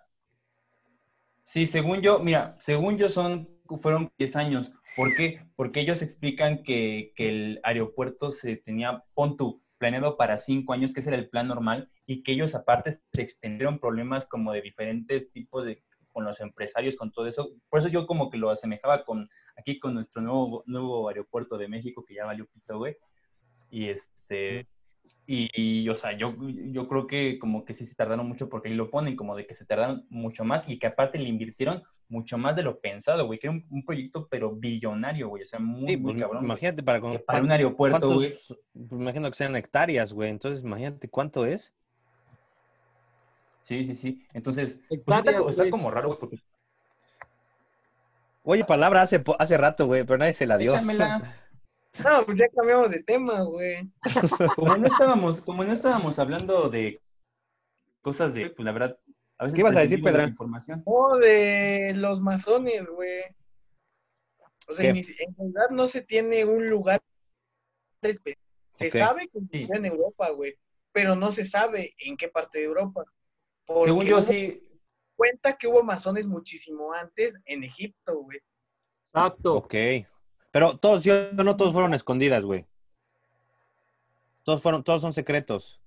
[1.43, 4.73] sí, según yo, mira, según yo son, fueron 10 años.
[4.97, 5.45] ¿Por qué?
[5.57, 10.93] Porque ellos explican que, que el aeropuerto se tenía, pon tú, planeado para 5 años,
[10.93, 14.63] que ese era el plan normal, y que ellos aparte se extendieron problemas como de
[14.63, 15.83] diferentes tipos de
[16.15, 17.51] con los empresarios, con todo eso.
[17.69, 21.69] Por eso yo como que lo asemejaba con aquí con nuestro nuevo, nuevo aeropuerto de
[21.69, 22.97] México, que ya valió pito, güey.
[23.69, 24.69] Y este,
[25.27, 28.69] y, y, o sea, yo, yo creo que como que sí se tardaron mucho porque
[28.69, 31.83] ahí lo ponen, como de que se tardaron mucho más y que aparte le invirtieron
[32.09, 35.47] mucho más de lo pensado, güey, que era un, un proyecto pero billonario, güey, o
[35.47, 36.45] sea, muy, Sí, muy pues, cabrón.
[36.45, 38.31] imagínate para, con- para un aeropuerto, güey.
[38.31, 40.31] ¿cuántos- pues, imagino que sean hectáreas, güey.
[40.31, 41.73] Entonces, imagínate cuánto es.
[43.63, 44.27] Sí, sí, sí.
[44.35, 46.37] Entonces, pues está, como raro, güey, porque...
[48.43, 50.73] Oye, palabra hace, hace rato, güey, pero nadie se la dio.
[50.73, 51.23] Échamela.
[52.03, 53.89] No, pues ya cambiamos de tema, güey.
[54.57, 57.01] Como no estábamos, como no estábamos hablando de
[58.03, 58.99] cosas de, pues la verdad,
[59.39, 60.25] a veces ¿Qué ibas a decir, Pedra?
[60.27, 60.83] información.
[60.87, 63.23] No, de los masones, güey.
[64.69, 64.93] O sea, ¿Qué?
[64.93, 67.01] ni- en realidad no se tiene un lugar.
[68.03, 68.93] Se Ok.
[68.93, 69.63] sabe que Sí.
[69.65, 70.57] está en Europa, güey,
[70.93, 73.05] pero no se sabe en qué parte de Europa.
[73.67, 74.63] Porque Según yo, hubo- sí,
[75.17, 78.39] cuenta que hubo masones muchísimo antes en Egipto, güey.
[79.13, 79.55] Exacto.
[79.57, 79.75] Ok.
[80.51, 82.67] Pero todos, yo no todos fueron escondidas, güey.
[84.45, 85.81] Todos fueron, todos son secretos.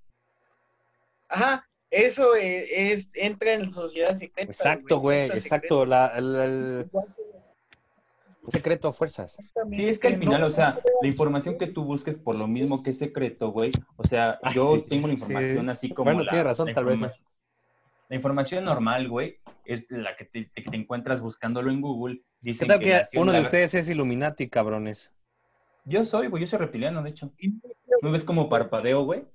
[1.29, 4.51] Ajá, eso eh, es, entra en la sociedad secreta.
[4.51, 5.85] Exacto, güey, exacto.
[5.85, 6.89] La, el- el-
[8.49, 9.37] secreto a fuerzas.
[9.71, 12.81] Sí, es que al final, o sea, la información que tú busques por lo mismo
[12.81, 15.19] que es secreto, güey, o sea, Ah, yo sí, tengo la sí.
[15.19, 16.95] información así como Bueno, la, tienes razón, la tal vez.
[16.99, 17.13] informa-
[18.09, 22.15] La información normal, güey, es la que te, que te encuentras buscándolo en Google.
[22.19, 25.11] ¿Qué Dicen tal que en uno de la- ustedes es Illuminati, cabrones?
[25.83, 27.33] Yo soy, güey, yo soy reptiliano, de hecho.
[28.01, 29.25] ¿No ves como parpadeo, güey?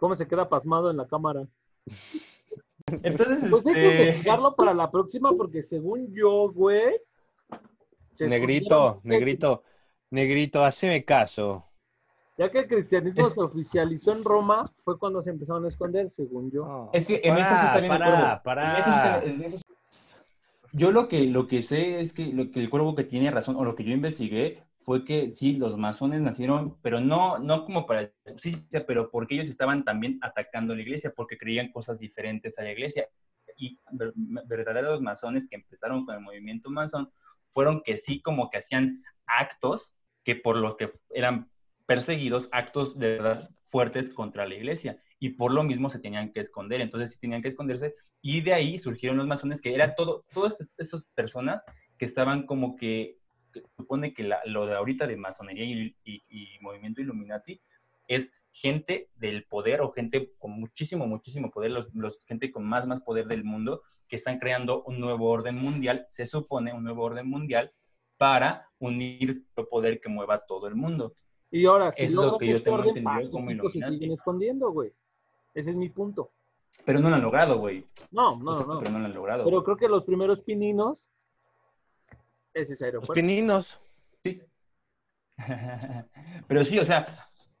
[0.00, 1.46] ¿Cómo se queda pasmado en la cámara?
[3.02, 4.02] Entonces, Pues hay que este...
[4.06, 6.94] investigarlo para la próxima, porque según yo, güey.
[8.16, 8.64] se Negrito,
[8.96, 9.62] escondieron- negrito,
[10.10, 11.66] negrito, haceme caso.
[12.38, 16.10] Ya que el cristianismo Es- se oficializó en Roma, fue cuando se empezaron a esconder,
[16.10, 16.90] según yo.
[16.92, 18.42] Es que en eso sí está bien el Pará, cuervo.
[18.42, 18.74] pará.
[18.74, 19.64] En eso sí está- en eso sí-
[20.72, 23.56] Yo lo que, lo que sé es que, lo que el cuervo que tiene razón,
[23.56, 27.86] o lo que yo investigué, fue que sí, los masones nacieron, pero no, no como
[27.86, 28.56] para sí,
[28.86, 32.72] pero porque ellos estaban también atacando a la iglesia, porque creían cosas diferentes a la
[32.72, 33.08] iglesia.
[33.56, 34.12] Y ver-
[34.46, 37.10] verdaderos masones que empezaron con el movimiento masón
[37.50, 41.50] fueron que sí como que hacían actos que por lo que eran
[41.86, 46.40] perseguidos, actos de verdad fuertes contra la iglesia y por lo mismo se tenían que
[46.40, 50.24] esconder, entonces sí tenían que esconderse y de ahí surgieron los masones que era todo,
[50.32, 51.64] todas esas personas
[51.98, 53.18] que estaban como que
[53.76, 57.60] supone que la- lo de ahorita de masonería y, y- y movimiento Illuminati
[58.08, 62.86] es gente del poder o gente con muchísimo, muchísimo poder, los, los- gente con más,
[62.86, 67.04] más poder del mundo que están creando un nuevo orden mundial, se supone un nuevo
[67.04, 67.72] orden mundial
[68.16, 71.14] para unir el poder que mueva todo el mundo.
[71.50, 73.80] Y ahora, si Es lo que yo este tengo orden, entendido ¿para qué como se
[73.86, 74.92] siguen escondiendo, güey.
[75.54, 76.30] Ese es mi punto.
[76.84, 77.84] Pero no lo han logrado, güey.
[78.10, 78.78] No, O no, sea, no.
[78.78, 79.44] Pero no lo han logrado.
[79.44, 81.08] Pero creo que los primeros pininos
[82.54, 83.14] es ese Los aeropuerto.
[83.14, 83.80] pininos.
[84.22, 84.42] Sí.
[86.48, 87.06] Pero sí, o sea,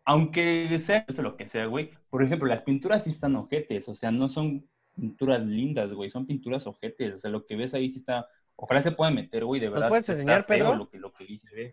[0.04, 1.90] aunque sea eso lo que sea, güey.
[2.10, 6.26] Por ejemplo, las pinturas sí están ojetes, o sea, no son pinturas lindas, güey, son
[6.26, 7.14] pinturas ojetes.
[7.14, 8.28] O sea, lo que ves ahí sí está.
[8.56, 9.88] Ojalá se pueda meter, güey, de ¿Nos verdad.
[9.88, 10.76] puedes está enseñar, feo Pedro?
[10.76, 11.72] Lo que, lo que dice.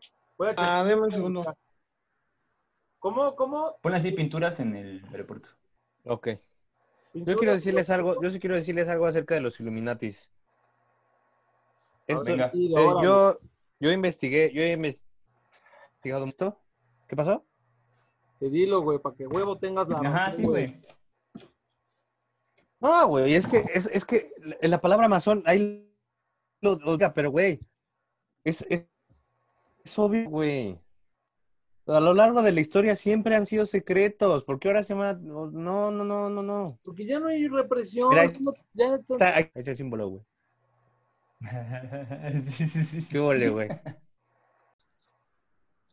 [0.57, 1.57] Ah, deme un segundo.
[2.99, 3.75] ¿Cómo, cómo?
[3.81, 5.49] Pon así pinturas en el aeropuerto.
[6.05, 6.29] Ok.
[7.13, 10.29] Yo quiero decirles algo, yo sí quiero decirles algo acerca de los Illuminatis.
[12.07, 12.51] Esto- Venga.
[12.53, 13.39] Eh, yo,
[13.79, 16.59] yo investigué, yo he investigado esto.
[17.07, 17.45] ¿Qué pasó?
[18.39, 20.79] Te dilo, güey, para que huevo tengas la Ajá, sí, güey.
[22.79, 25.91] No, güey, es que, es, es que la- la palabra masón, ahí
[26.61, 26.77] lo,
[27.13, 27.59] pero güey,
[28.43, 28.87] es, es,
[29.83, 30.79] es obvio, güey.
[31.87, 34.43] A lo largo de la historia siempre han sido secretos.
[34.43, 35.13] ¿Por qué ahora se llama?
[35.13, 36.79] No, no, no, no, no.
[36.83, 38.09] Porque ya no hay represión.
[38.09, 40.21] Mira, ahí no- ya Está, ahí está el símbolo, güey.
[42.51, 43.07] sí, sí, sí.
[43.09, 43.69] ¿Qué ole, güey?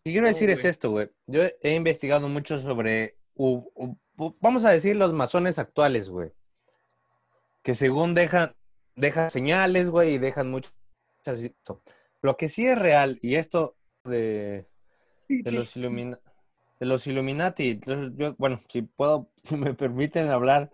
[0.04, 1.10] Que quiero decir es esto, güey.
[1.26, 6.32] Yo he investigado mucho sobre, u- u- u- vamos a decir, los masones actuales, güey.
[7.62, 8.54] Que según dejan,
[8.96, 10.74] dejan señales, güey, y dejan muchas...
[12.20, 14.68] Lo que sí es real, y esto de,
[15.28, 16.20] de los, Illumina-
[16.80, 20.70] de los Illuminati, yo, bueno, si puedo, si me permiten hablar,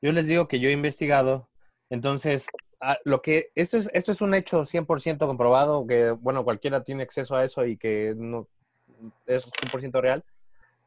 [0.00, 1.50] yo les digo que yo he investigado,
[1.90, 2.46] entonces,
[2.82, 7.02] ah, lo que, esto es, esto es un hecho 100% comprobado, que, bueno, cualquiera tiene
[7.02, 8.48] acceso a eso y que no,
[9.26, 10.24] es 100% real.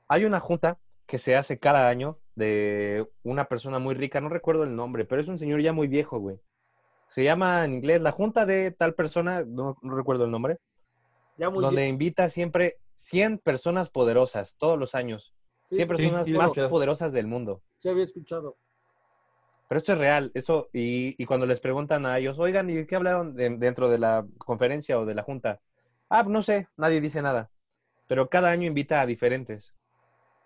[0.08, 0.78] Hay una junta
[1.08, 5.22] que se hace cada año de una persona muy rica, no recuerdo el nombre, pero
[5.22, 6.40] es un señor ya muy viejo, güey.
[7.08, 10.60] Se llama en inglés la junta de tal persona, no, no recuerdo el nombre,
[11.38, 11.94] ya muy donde bien.
[11.94, 15.34] invita siempre 100 personas poderosas todos los años.
[15.70, 16.70] Sí, 100 sí, personas sí, más escuchado.
[16.70, 17.62] poderosas del mundo.
[17.80, 18.58] sí había escuchado.
[19.68, 22.86] Pero esto es real, eso, y, y cuando les preguntan a ellos, oigan, ¿y de
[22.88, 25.60] qué hablaron de- dentro de la conferencia o de la junta?
[26.10, 27.50] Ah, no sé, nadie dice nada.
[28.08, 29.74] Pero cada año invita a diferentes.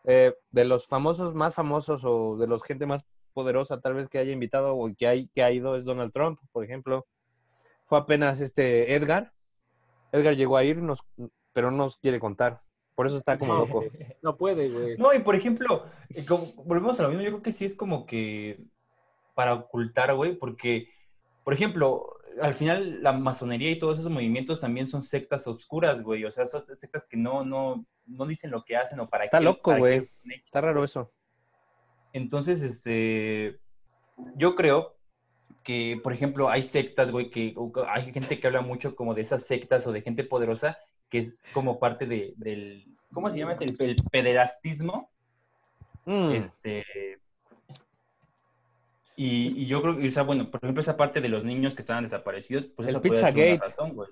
[0.05, 3.03] Eh, de los famosos más famosos o de los gente más
[3.33, 6.39] poderosa tal vez que haya invitado o que, hay, que ha ido es Donald Trump,
[6.53, 7.05] por ejemplo.
[7.85, 9.33] Fue apenas este Edgar.
[10.13, 11.03] Edgar llegó a ir, nos-
[11.51, 12.61] pero no nos quiere contar.
[12.95, 13.83] Por eso está como No, loco.
[14.21, 14.97] No puede, güey.
[14.97, 17.75] No, y por ejemplo, eh, como- volvemos a lo mismo, yo creo que sí es
[17.75, 18.61] como que
[19.39, 20.89] para ocultar, güey, porque,
[21.45, 26.25] por ejemplo, al final la masonería y todos esos movimientos también son sectas obscuras, güey,
[26.25, 29.37] o sea, son sectas que no, no, no dicen lo que hacen o para Está
[29.37, 29.45] qué.
[29.45, 30.11] loco, para qué güey.
[30.43, 31.13] Está raro eso.
[32.11, 33.61] Entonces, este,
[34.35, 34.97] yo creo
[35.63, 37.55] que, por ejemplo, hay sectas, güey, que
[37.87, 40.77] hay gente que habla mucho como de esas sectas o de gente poderosa
[41.09, 43.53] que es como parte de, del, ¿cómo se llama?
[43.53, 45.09] Es el, el pederastismo.
[46.03, 46.31] Mm.
[46.33, 46.83] Este.
[49.21, 51.75] Y, y yo creo que, o sea, bueno, por ejemplo, esa parte de los niños
[51.75, 53.69] que estaban desaparecidos, pues El eso puede ser una Pizzagate.
[53.69, 54.09] razón, güey.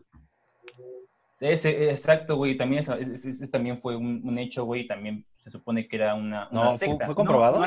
[1.39, 2.58] Ese- exacto, güey.
[2.58, 4.86] También ese, ese también fue un, un hecho, güey.
[4.86, 7.05] También se supone que era una, una ¿fue- secta.
[7.05, 7.66] fue No, comprobado?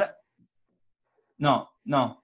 [1.39, 2.23] No, no,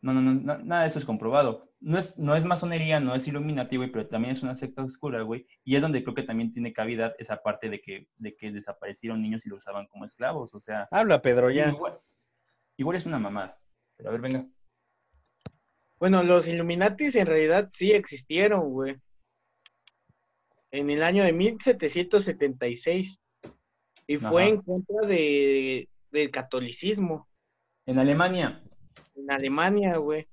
[0.00, 0.12] no.
[0.12, 1.70] No, no, nada de eso es comprobado.
[1.80, 5.20] no es, no es masonería, no es Illuminati, güey, pero también es una secta oscura,
[5.22, 5.46] güey.
[5.64, 9.20] Y es donde creo que también tiene cavidad esa parte de que, de que desaparecieron
[9.20, 10.54] niños y lo usaban como esclavos.
[10.54, 11.68] O sea, Habla, Pedro, ya.
[11.70, 11.98] igual,
[12.78, 13.58] igual es una mamada.
[13.96, 14.46] Pero a ver, venga.
[15.98, 18.96] Bueno, los Illuminatis en realidad sí existieron, güey.
[20.70, 23.18] En el año de 1776.
[24.06, 27.26] Y fue en contra de, del catolicismo
[27.86, 28.62] En Alemania.
[29.14, 30.28] en Alemania, güey.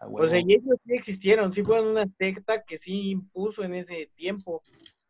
[0.00, 4.10] O sea, y ellos sí existieron, sí fueron una secta que sí impuso en ese
[4.14, 4.62] tiempo.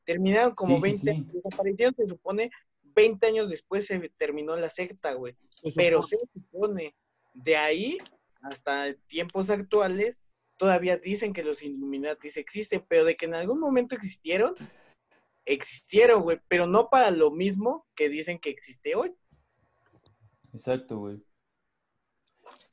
[0.04, 1.38] Terminaron como Sí, sí, 20, sí.
[1.42, 2.50] desaparecieron, se supone,
[2.82, 5.36] 20 años después se terminó la secta, güey.
[5.74, 6.94] Pero se supone,
[7.44, 7.98] de ahí
[8.42, 10.16] hasta tiempos actuales,
[10.56, 14.54] todavía dicen que los Illuminatis existen, pero de que en algún momento existieron,
[15.44, 19.14] existieron, güey, pero no para lo mismo que dicen que existe hoy.
[20.52, 21.22] Exacto, güey.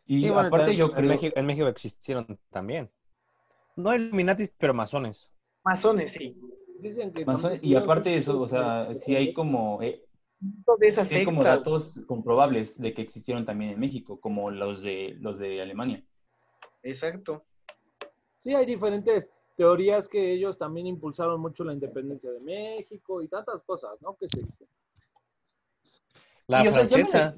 [0.05, 1.09] Y Sí, bueno, aparte yo en creo...
[1.09, 2.91] México, en México existieron también.
[3.75, 5.31] No Illuminatis, pero masones.
[5.63, 6.39] Masones, sí.
[6.79, 7.25] Dicen que
[7.61, 9.81] y aparte de eso, o sea, sí hay como...
[9.81, 10.05] eh,
[10.79, 15.39] De sí como datos comprobables de que existieron también en México, como los de, los
[15.39, 16.03] de Alemania.
[16.83, 17.43] Exacto.
[18.41, 23.63] Sí, hay diferentes teorías que ellos también impulsaron mucho la independencia de México y tantas
[23.63, 24.15] cosas, ¿no?
[24.15, 24.67] Que se dicen.
[26.47, 27.37] La Y, o sea, francesa,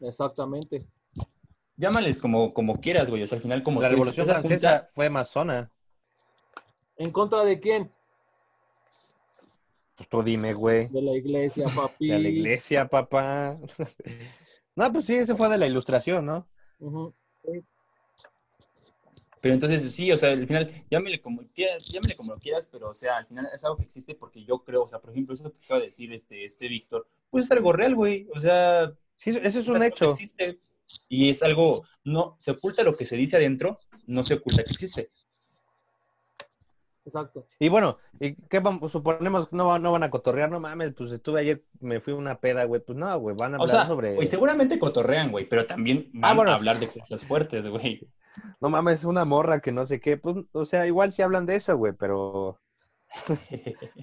[0.00, 0.86] Exactamente.
[1.76, 3.22] Llámales como, como quieras, güey.
[3.22, 5.70] O sea, al final como la Revolución esa Francesa junta- fue masona.
[6.96, 7.92] ¿En contra de quién?
[9.98, 10.88] Pues tú dime, güey.
[10.88, 12.08] De la iglesia, papi.
[12.08, 13.58] De la iglesia, papá.
[14.76, 16.48] no, pues sí, ese fue de la ilustración, ¿no?
[19.40, 22.88] Pero entonces sí, o sea, al final, llámele como quieras, llámele como lo quieras, pero
[22.88, 25.34] o sea, al final es algo que existe porque yo creo, o sea, por ejemplo,
[25.34, 28.26] eso que acaba de decir este, este Víctor, pues es algo real, güey.
[28.34, 30.12] O sea, Sí, eso es es un hecho.
[30.12, 30.60] existe.
[31.08, 34.72] Y es algo, no, se oculta lo que se dice adentro, no se oculta que
[34.72, 35.10] existe.
[37.08, 37.46] Exacto.
[37.58, 38.92] Y bueno, ¿y qué vamos?
[38.92, 42.38] Suponemos que no, no van a cotorrear, no mames, pues estuve ayer, me fui una
[42.38, 42.80] peda, güey.
[42.80, 44.14] Pues no, güey, van a O hablar sea, sobre.
[44.14, 48.00] güey, seguramente cotorrean, güey, pero también van Ah, bueno, a hablar de cosas fuertes, güey.
[48.60, 50.16] No mames, una morra que no sé qué.
[50.16, 52.60] Pues, o sea, igual sí hablan de eso, güey, pero.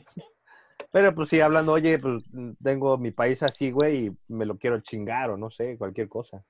[0.91, 2.23] Pero pues sí, hablando, oye, pues
[2.63, 6.43] tengo mi país así, güey, y me lo quiero chingar o no sé, cualquier cosa.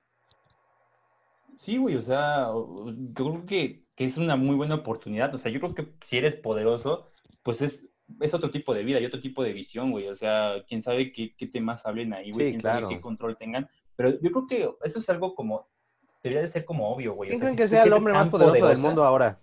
[1.54, 5.34] Sí, güey, o sea, yo creo que, que es una muy buena oportunidad.
[5.34, 7.10] O sea, yo creo que si eres poderoso,
[7.42, 7.88] pues es,
[8.20, 10.06] es otro tipo de vida y otro tipo de visión, güey.
[10.08, 12.82] O sea, quién sabe qué, qué temas hablen ahí, güey, Sí, quién claro.
[12.82, 13.68] sabe qué control tengan.
[13.96, 15.66] Pero yo creo que eso es algo como,
[16.22, 17.30] debería de ser como obvio, güey.
[17.30, 19.40] O ¿Quién sea, creen si que se sea el hombre más poderoso del mundo ahora?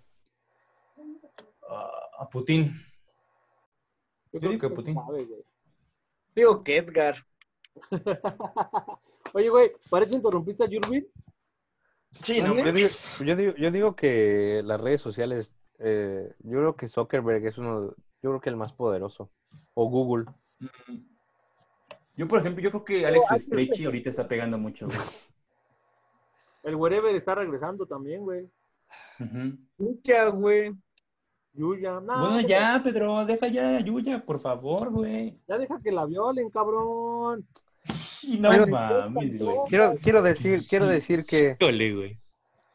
[1.68, 1.90] ah,
[2.20, 2.72] a Putin.
[4.32, 4.94] Yo creo digo que Putin.
[4.94, 5.42] sabe, güey.
[6.36, 7.16] Digo que Edgar.
[9.32, 11.06] Oye, güey, ¿para eso interrumpiste a Yurvin?
[12.22, 12.88] Sí, no, Yo digo,
[13.20, 17.94] yo digo, yo digo que las redes sociales, eh, yo creo que Zuckerberg es uno,
[18.22, 19.30] yo creo que el más poderoso.
[19.74, 20.26] O Google.
[20.58, 21.14] Mm.
[22.16, 24.98] Yo, por ejemplo, yo creo que Alex Stretchy ahorita está pegando mucho, güey.
[26.62, 28.48] El Wherever está regresando también, güey.
[29.20, 29.58] Ujú.
[29.76, 30.72] Yuya, güey.
[31.52, 32.00] Yuya.
[32.00, 35.38] No, Bueno, güey, ya, Pedro, deja ya a Yuya, por favor, güey.
[35.46, 37.46] Ya deja que la violen, cabrón.
[38.26, 39.56] Y no Pero- mames, güey.
[39.68, 42.16] Quiero, quiero decir, quiero decir que güey.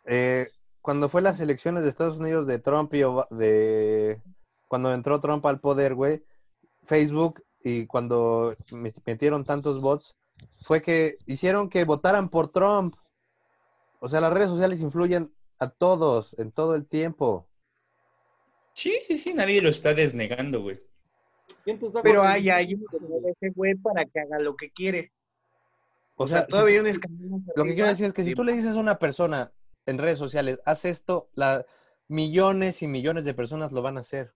[0.06, 0.48] eh,
[0.82, 4.22] cuando fue las elecciones de Estados Unidos de Trump y Oba- de
[4.68, 6.24] cuando entró Trump al poder, güey,
[6.84, 10.16] Facebook y cuando met- metieron tantos bots,
[10.62, 12.96] fue que hicieron que votaran por Trump.
[14.00, 17.46] O sea, las redes sociales influyen a todos en todo el tiempo.
[18.74, 20.80] Sí, sí, sí, nadie lo está desnegando, güey.
[21.66, 24.56] ¿Quién te está Pero hay alguien que mueve a ese güey para que haga lo
[24.56, 25.12] que quiere.
[26.22, 27.10] O O sea, sea, si todavía un hacia
[27.56, 29.54] Lo que quiero decir es que si tú le dices a una persona
[29.86, 31.66] en redes sociales, haz esto, la,
[32.10, 34.34] millones y millones de personas lo van a hacer.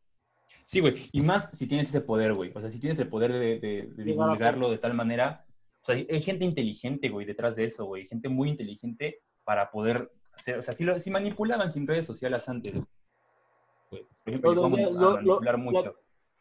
[0.65, 1.09] Sí, güey.
[1.11, 2.51] Y más si tienes ese poder, güey.
[2.55, 5.45] O sea, si tienes el poder de, divulgarlo de tal manera.
[5.81, 8.07] O sea, hay gente inteligente, güey, detrás de eso, güey.
[8.07, 10.59] Gente muy inteligente para poder hacer.
[10.59, 12.87] O sea, si, lo, si manipulaban sin redes sociales antes, güey.
[13.89, 15.95] Por ejemplo, Lo- vamos lo- a lo- manipular lo- mucho.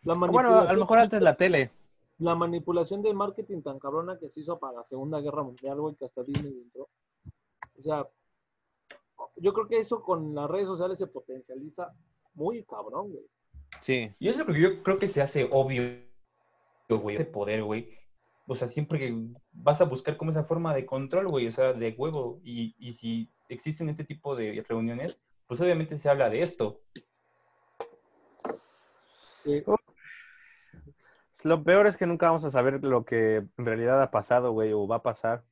[0.05, 1.71] La Bueno, a lo mejor antes la tele.
[2.23, 5.95] La manipulación de marketing tan cabrona que se hizo para la Segunda Guerra Mundial, güey,
[5.97, 6.89] que hasta Disney entró.
[7.79, 8.07] O sea,
[9.37, 11.93] yo creo que eso con las redes sociales se potencializa
[12.35, 13.25] muy cabrón, güey.
[13.81, 14.13] Sí.
[14.19, 15.83] Y eso es lo que yo creo que se hace obvio,
[16.89, 17.89] güey, ese poder, güey.
[18.47, 19.17] O sea, siempre que
[19.53, 22.41] vas a buscar como esa forma de control, güey, o sea, de huevo.
[22.45, 26.81] Y, y si existen este tipo de reuniones, pues obviamente se habla de esto.
[29.43, 29.63] Sí.
[31.45, 34.73] Lo peor es que nunca vamos a saber lo que en realidad ha pasado, güey,
[34.73, 35.45] o va a pasar.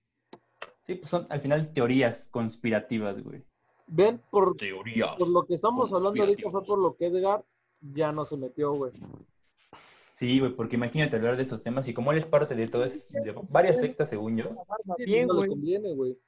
[0.82, 3.45] Sí, pues son al final teorías conspirativas, güey.
[3.86, 5.16] Ven, por, Teorías.
[5.16, 7.45] por lo que estamos hablando ahorita fue por lo que Edgar
[7.80, 8.93] ya no se metió, güey.
[10.12, 13.11] Sí, güey, porque imagínate hablar de esos temas y como él es parte de todas,
[13.11, 14.45] de varias sectas, según yo.
[14.99, 15.49] Bien, no le güey.
[15.49, 16.18] conviene, güey.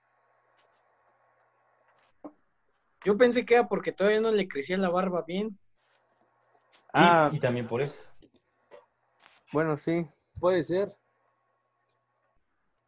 [3.04, 5.58] Yo pensé que era porque todavía no le crecía la barba bien.
[6.92, 8.08] Ah, y, y también por eso.
[9.52, 10.08] Bueno, sí.
[10.40, 10.94] Puede ser.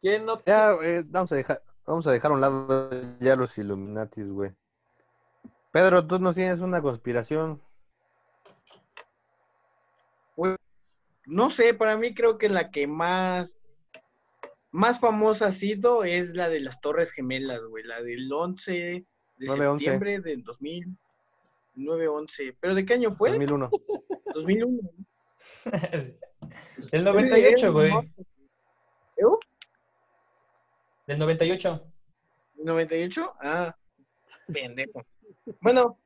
[0.00, 0.42] ¿Quién no?
[0.44, 2.90] Ya, eh, vamos a dejar, vamos a dejar a un lado
[3.20, 4.52] ya los Illuminatis, güey.
[5.72, 7.60] Pedro, tú nos tienes una conspiración.
[11.26, 13.58] No sé, para mí creo que la que más,
[14.70, 17.82] más famosa ha sido es la de las Torres Gemelas, güey.
[17.84, 19.06] La del 11 de
[19.46, 19.78] 9-11.
[19.78, 20.96] septiembre del 2000.
[21.76, 22.56] 9-11.
[22.60, 23.30] ¿Pero de qué año fue?
[23.30, 23.70] 2001.
[24.34, 24.80] 2001.
[26.92, 27.92] El 98, güey.
[29.16, 29.22] ¿Eh?
[31.06, 31.92] Del 98.
[32.58, 33.32] ¿98?
[33.40, 33.76] Ah,
[34.52, 35.02] pendejo.
[35.60, 35.98] Bueno.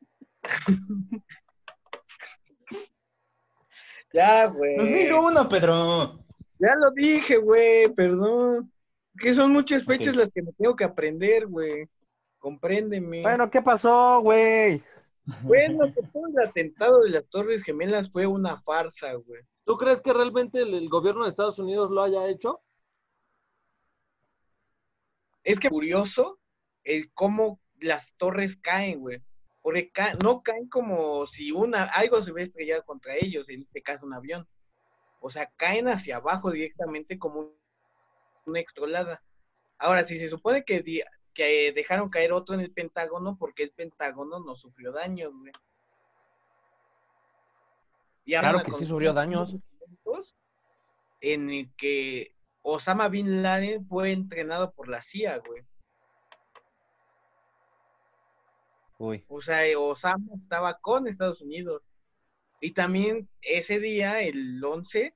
[4.12, 4.76] ya, güey.
[4.76, 6.18] 2001, Pedro.
[6.58, 8.72] Ya lo dije, güey, perdón.
[9.20, 11.88] Que son muchas fechas las que me tengo que aprender, güey.
[12.38, 13.22] Compréndeme.
[13.22, 14.82] Bueno, ¿qué pasó, güey?
[15.42, 19.42] Bueno, que todo el atentado de las Torres Gemelas fue una farsa, güey.
[19.68, 22.62] ¿Tú crees que realmente el, gobierno de Estados Unidos lo haya hecho?
[25.44, 26.38] Es que curioso
[26.84, 29.20] el cómo las torres caen, güey.
[29.60, 29.92] Porque
[30.24, 34.14] no caen como si una algo se hubiera estrellado contra ellos, en este caso un
[34.14, 34.48] avión.
[35.20, 37.54] O sea, caen hacia abajo directamente como un-
[38.46, 39.22] una extrolada.
[39.76, 40.82] Ahora, si se supone que,
[41.34, 45.52] que dejaron caer otro en el Pentágono, porque el Pentágono no sufrió daños, güey.
[48.28, 49.56] Y Claro que sí sufrió daños.
[51.22, 55.64] En el que Osama Bin Laden fue entrenado por la CIA, güey.
[58.98, 59.24] Uy.
[59.28, 61.82] O sea, Osama estaba con Estados Unidos.
[62.60, 65.14] Y también ese día, el 11,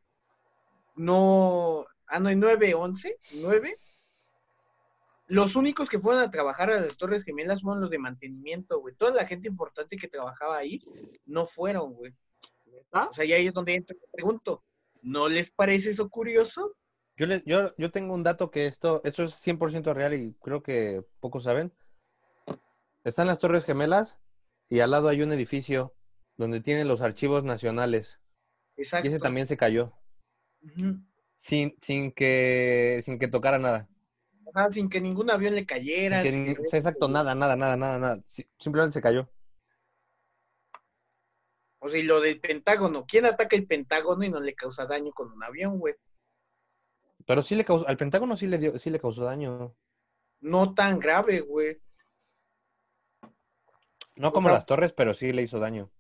[0.97, 3.77] no, ah, no, el 9, 11, 9,
[5.27, 8.95] los únicos que fueron a trabajar a las Torres Gemelas fueron los de mantenimiento, güey.
[8.95, 10.81] Toda la gente importante que trabajaba ahí
[11.27, 12.15] no fueron, güey.
[12.93, 13.09] ¿Ah?
[13.11, 14.63] O sea, y ahí es donde entro y pregunto,
[15.03, 16.77] ¿no les parece eso curioso?
[17.17, 20.63] Yo, le- yo, yo tengo un dato que esto, esto es 100% real y creo
[20.63, 21.73] que pocos saben.
[23.05, 24.19] Están las Torres Gemelas
[24.69, 25.95] y al lado hay un edificio
[26.37, 28.19] donde tienen los archivos nacionales.
[28.77, 29.07] Exacto.
[29.07, 29.93] Y ese también se cayó.
[31.37, 33.89] Sin, sin que sin que tocara nada.
[34.55, 36.23] Ajá, sin que ningún avión le Sin cayera.
[36.23, 38.23] que sin ni- que- exacto, nada, nada, nada, nada, nada.
[38.59, 39.29] Simplemente se cayó.
[41.85, 43.05] O sea, y lo del Pentágono.
[43.07, 45.95] ¿Quién ataca el Pentágono y no le causa daño con un avión, güey?
[47.27, 49.75] Pero sí le causó, al Pentágono sí le dio, sí le causó daño.
[50.41, 51.79] No tan grave, güey.
[54.15, 55.91] No como las torres, pero sí le hizo daño.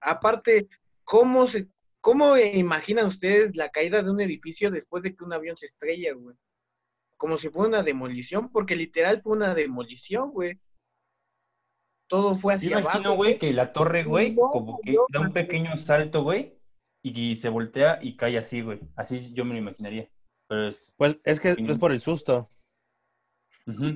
[0.00, 0.66] Aparte,
[1.04, 1.68] ¿cómo se,
[2.00, 6.14] cómo imaginan ustedes la caída de un edificio después de que un avión se estrella,
[6.14, 6.36] güey?
[7.18, 10.58] Como si fuera una demolición, porque literal fue una demolición, güey.
[12.08, 13.16] Todo fue Yo hacia imagino, abajo.
[13.16, 16.56] güey, que la torre, güey, No, como que yo- da un pequeño salto, güey,
[17.02, 18.80] y, se voltea y cae así, güey.
[18.96, 20.08] Así yo me lo imaginaría.
[20.48, 20.94] Pero es...
[20.96, 22.50] Pues es que es por el susto.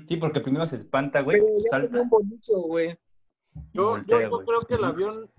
[0.08, 1.40] Sí, porque primero se espanta, güey,
[1.70, 2.90] salta fue un bonito, güey.
[2.90, 4.46] y Yo, voltea, yo, yo güey.
[4.46, 5.30] creo que el avión,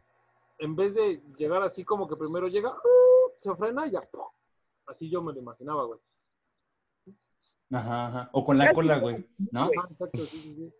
[0.59, 3.31] en vez de llegar así como que primero llega, ¡uh!
[3.39, 4.01] se frena y ya.
[4.09, 4.21] ¡pum!
[4.87, 5.99] Así yo me lo imaginaba, güey.
[7.71, 8.29] Ajá, ajá.
[8.33, 9.63] O con la cola, güey, ¿no?
[9.63, 10.73] Ajá, exacto, sí, sí, sí.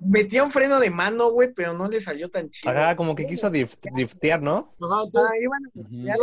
[0.00, 2.70] Metía un freno de mano, güey, pero no le salió tan chido.
[2.70, 4.74] Ajá, como que quiso drift- driftear, ¿no?
[4.80, 6.14] Ajá, entonces, Ah, iban a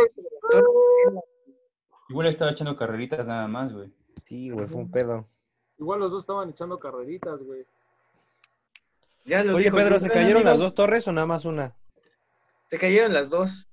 [2.08, 3.92] Igual estaba echando carreritas nada más, güey.
[4.26, 5.28] Sí, güey, fue un pedo.
[5.78, 7.66] igual los dos estaban echando carreritas, güey.
[9.26, 11.46] ya los Oye, dijo, Pedro, "Yo, ¿se "Bueno, cayeron las dos torres o nada más
[11.46, 11.76] una?
[12.70, 13.68] Se cayeron las dos.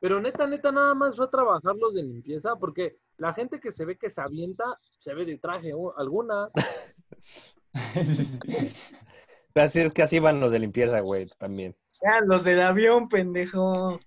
[0.00, 3.70] Pero neta, neta, nada más fue a trabajar los de limpieza, porque la gente que
[3.70, 4.64] se ve que se avienta,
[4.98, 6.50] se ve de traje, algunas.
[9.54, 11.76] Así es que así van los de limpieza, güey, también.
[12.02, 14.00] Ya, los del avión, pendejo.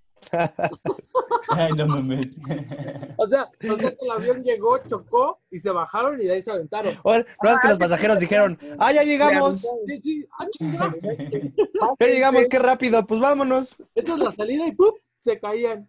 [1.50, 2.28] Ay, no mames.
[3.16, 6.42] O sea, o sea que el avión llegó, chocó y se bajaron y de ahí
[6.42, 6.94] se aventaron.
[7.04, 10.46] Oye, no es que los pasajeros dijeron, ah, ya llegamos, Sí, sí, ah,
[12.00, 13.76] ya llegamos, qué rápido, pues vámonos.
[13.94, 14.92] Esta es la salida y ¡pum!
[15.20, 15.88] se caían.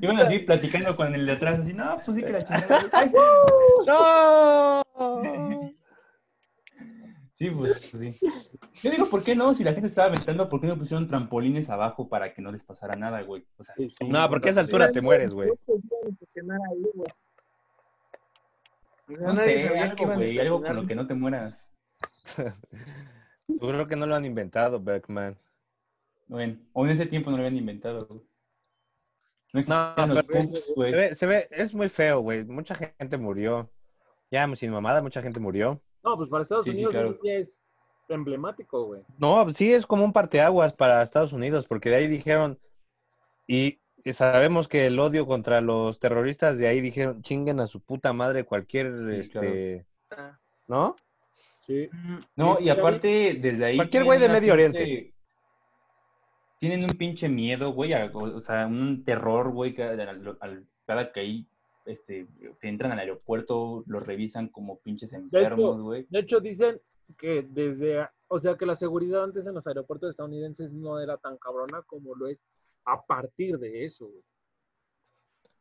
[0.00, 2.80] Iban así platicando con el de atrás, así, no, pues sí que la chingada.
[2.92, 3.12] Ay,
[3.86, 4.82] ¡No!
[7.34, 8.16] Sí, pues, pues sí.
[8.82, 9.52] Yo digo, ¿por qué no?
[9.52, 12.64] Si la gente estaba aventando, ¿por qué no pusieron trampolines abajo para que no les
[12.64, 13.44] pasara nada, güey?
[13.56, 14.08] O sea, Sí, sí.
[14.08, 15.50] No, porque a esa altura te mueres, güey.
[19.08, 21.68] No sé, algo, güey, algo con lo que no te mueras.
[23.48, 25.36] Yo creo que no lo han inventado, Bergman.
[26.32, 28.20] Bueno, o en ese tiempo no lo habían inventado, güey.
[29.52, 30.92] No No, los pero pubs, se güey.
[30.92, 32.42] ve, se ve- es muy feo, güey.
[32.44, 33.70] Mucha gente murió.
[34.30, 35.78] Ya, sin mamada, mucha gente murió.
[36.02, 37.08] No, pues para Estados Sí, sí, Unidos claro.
[37.10, 37.58] eso sí es
[38.08, 39.02] emblemático, güey.
[39.18, 42.58] No, sí es como un parteaguas para Estados Unidos, porque de ahí dijeron,
[43.46, 43.78] y
[44.14, 48.44] sabemos que el odio contra los terroristas de ahí dijeron, chinguen a su puta madre
[48.44, 50.96] cualquier, Sí, este, Ah, ¿no?
[51.66, 51.90] Sí.
[52.36, 53.76] No, y aparte, desde ahí.
[53.76, 55.14] Cualquier güey de Medio pinche- Oriente.
[56.62, 61.18] Tienen un pinche miedo, güey, a- o sea, un terror, güey, al- al- cada que
[61.18, 61.46] ahí
[61.86, 62.28] este,
[62.60, 66.06] que entran al aeropuerto, los revisan como pinches enfermos, güey.
[66.08, 66.80] De hecho, dicen
[67.18, 71.36] que desde, o sea, que la seguridad antes en los aeropuertos estadounidenses no era tan
[71.36, 72.38] cabrona como lo es
[72.84, 74.22] a partir de eso, güey.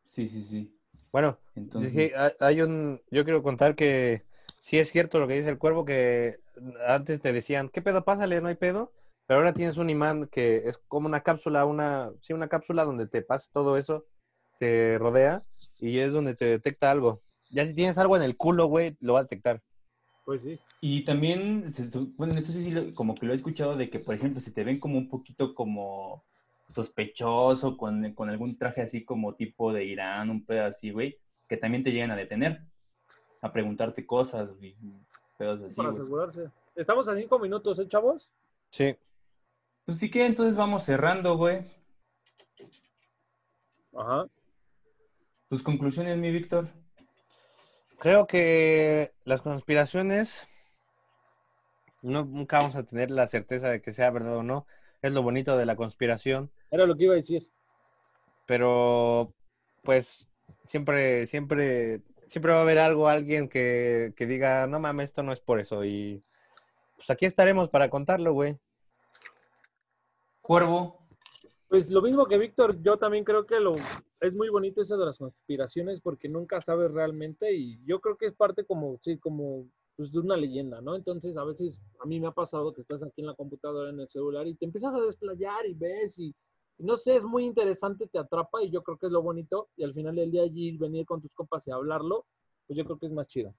[0.05, 0.71] Sí, sí, sí.
[1.11, 4.21] Bueno, Entonces, dije, hay un, yo quiero contar que
[4.59, 6.37] sí es cierto lo que dice el cuervo, que
[6.85, 8.05] antes te decían, ¿qué pedo?
[8.05, 8.91] Pásale, no hay pedo.
[9.28, 13.07] Pero ahora tienes un imán que es como una cápsula, una, sí, una cápsula donde
[13.07, 14.05] te pasa todo eso,
[14.59, 15.43] te rodea
[15.80, 17.22] y es donde te detecta algo.
[17.49, 19.61] Ya si tienes algo en el culo, güey, lo va a detectar.
[20.26, 20.59] Pues sí.
[20.82, 21.72] Y también,
[22.17, 24.63] bueno, eso sí, lo- como que lo he escuchado de que, por ejemplo, si te
[24.63, 26.24] ven como un poquito como
[26.69, 31.17] sospechoso, con, con algún traje así como tipo de Irán, un pedo así, güey,
[31.47, 32.61] que también te llegan a detener,
[33.41, 34.76] a preguntarte cosas, y
[35.38, 36.01] pedos así, para güey.
[36.01, 36.49] asegurarse.
[36.76, 38.32] Estamos a cinco minutos, ¿eh, chavos?
[38.72, 38.95] Sí.
[39.86, 41.61] Pues sí que entonces vamos cerrando, güey.
[43.95, 44.25] Ajá.
[45.49, 46.69] Tus conclusiones, mi Víctor.
[47.99, 50.47] Creo que las conspiraciones
[52.01, 54.65] no, nunca vamos a tener la certeza de que sea verdad o no.
[55.01, 57.49] Es lo bonito de la conspiración, Era lo que iba a decir.
[58.45, 59.34] pero
[59.84, 60.29] pues
[60.65, 65.34] siempre, siempre, siempre va a haber algo, alguien que, que diga, no mames, esto no
[65.34, 65.84] es por eso.
[65.86, 66.23] Y
[66.95, 68.57] pues aquí estaremos para contarlo, güey.
[70.41, 70.99] Cuervo.
[71.67, 73.75] Pues lo mismo que Víctor, yo también creo que lo
[74.21, 78.27] es muy bonito eso de las conspiraciones porque nunca sabes realmente y yo creo que
[78.27, 80.95] es parte como, sí, como pues, de una leyenda, ¿no?
[80.95, 83.99] Entonces a veces a mí me ha pasado que estás aquí en la computadora, en
[83.99, 86.35] el celular y te empiezas a desplayar y ves y,
[86.77, 89.69] y no sé, es muy interesante, te atrapa y yo creo que es lo bonito
[89.75, 92.25] y al final del día allí venir con tus compas y hablarlo,
[92.67, 93.55] pues yo creo que es más chido.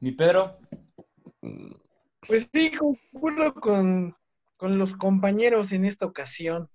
[0.00, 0.56] Mi Pedro.
[2.26, 4.14] Pues sí, concuerdo con,
[4.58, 6.68] con los compañeros en esta ocasión.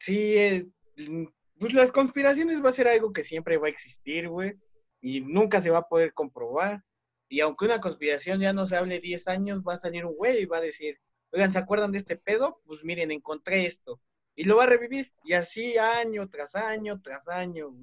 [0.00, 0.68] Sí, eh,
[1.58, 4.54] pues las conspiraciones va a ser algo que siempre va a existir, güey,
[5.00, 6.84] y nunca se va a poder comprobar.
[7.28, 10.42] Y aunque una conspiración ya no se hable 10 años, va a salir un güey
[10.42, 10.98] y va a decir,
[11.32, 12.60] oigan, ¿se acuerdan de este pedo?
[12.66, 14.00] Pues miren, encontré esto.
[14.36, 15.10] Y lo va a revivir.
[15.24, 17.74] Y así año tras año tras año.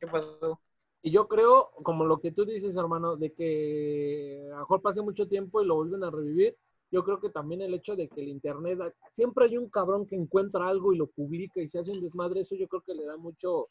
[0.00, 0.60] ¿Qué pasó?
[1.02, 5.02] Y yo creo, como lo que tú dices, hermano, de que a lo mejor pase
[5.02, 6.56] mucho tiempo y lo vuelven a revivir,
[6.92, 8.78] yo creo que también el hecho de que el Internet,
[9.12, 12.42] siempre hay un cabrón que encuentra algo y lo publica y se hace un desmadre,
[12.42, 13.70] eso yo creo que le da mucho,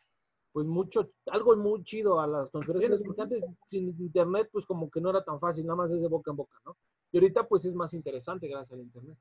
[0.52, 5.00] pues mucho, algo muy chido a las conspiraciones, porque antes sin Internet, pues como que
[5.00, 6.76] no era tan fácil, nada más es de boca en boca, ¿no?
[7.12, 9.18] Y ahorita pues es más interesante gracias al Internet.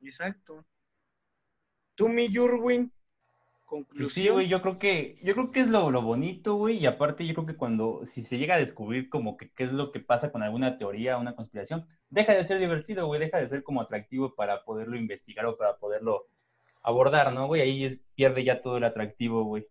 [0.00, 0.64] Exacto.
[1.96, 2.92] Tú, mi Yurwin,
[3.70, 4.34] Pues sí, conclusión.
[4.34, 7.34] güey, yo creo que, yo creo que es lo, lo bonito, güey, y aparte yo
[7.34, 10.32] creo que cuando, si se llega a descubrir como que qué es lo que pasa
[10.32, 14.34] con alguna teoría, una conspiración, deja de ser divertido, güey, deja de ser como atractivo
[14.34, 16.26] para poderlo investigar o para poderlo
[16.82, 17.62] abordar, ¿no, güey?
[17.62, 19.66] Ahí es- pierde ya todo el atractivo, güey.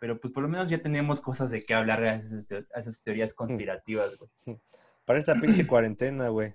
[0.00, 2.80] Pero pues por lo menos ya tenemos cosas de qué hablar a esas, teo- a
[2.80, 4.58] esas teorías conspirativas, güey.
[5.04, 6.54] Para esta pinche cuarentena, güey.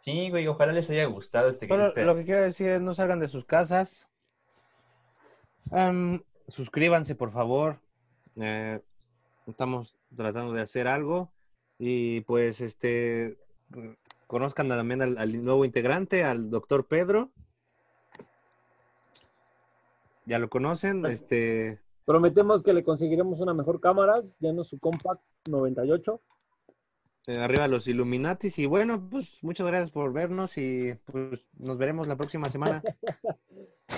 [0.00, 1.68] Sí, güey, ojalá les haya gustado este...
[1.68, 4.08] Solo este- lo que quiero decir es no salgan de sus casas.
[6.48, 7.80] Suscríbanse, por favor.
[8.36, 8.80] Eh,
[9.46, 11.32] estamos tratando de hacer algo.
[11.78, 13.38] Y pues, este,
[14.26, 17.30] conozcan también al, al nuevo integrante, al doctor Pedro.
[20.24, 25.22] Ya lo conocen, este, Prometemos que le conseguiremos una mejor cámara, ya no su Compact
[25.48, 26.20] 98.
[27.28, 28.58] eh, arriba los Illuminatis.
[28.58, 32.82] Y bueno, pues muchas gracias por vernos y pues nos veremos la próxima semana.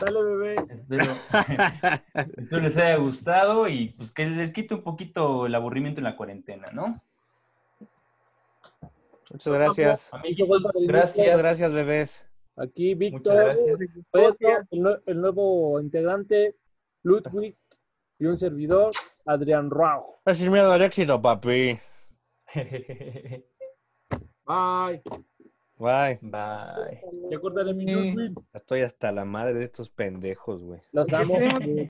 [0.01, 0.57] Dale, bebé.
[0.70, 1.05] Espero,
[2.36, 6.16] espero les haya gustado y pues que les quite un poquito el aburrimiento en la
[6.16, 7.03] cuarentena, ¿no?
[9.30, 10.11] Muchas gracias.
[10.12, 11.38] Muchas gracias.
[11.38, 12.26] gracias, bebés.
[12.57, 13.99] Aquí Muchas Víctor, gracias.
[14.11, 14.36] Pedro,
[14.70, 16.55] el, el nuevo integrante,
[17.03, 17.57] Ludwig
[18.18, 18.92] y un servidor,
[19.26, 20.20] Adrián Rao.
[20.24, 21.78] Es sin miedo al éxito, papi.
[24.47, 25.03] Bye.
[25.85, 26.18] Bye.
[26.22, 27.03] Bye.
[27.30, 28.35] Ya cortaré mi Sí.
[28.55, 30.80] Estoy hasta la madre de estos pendejos, güey.
[30.93, 31.39] Los amo.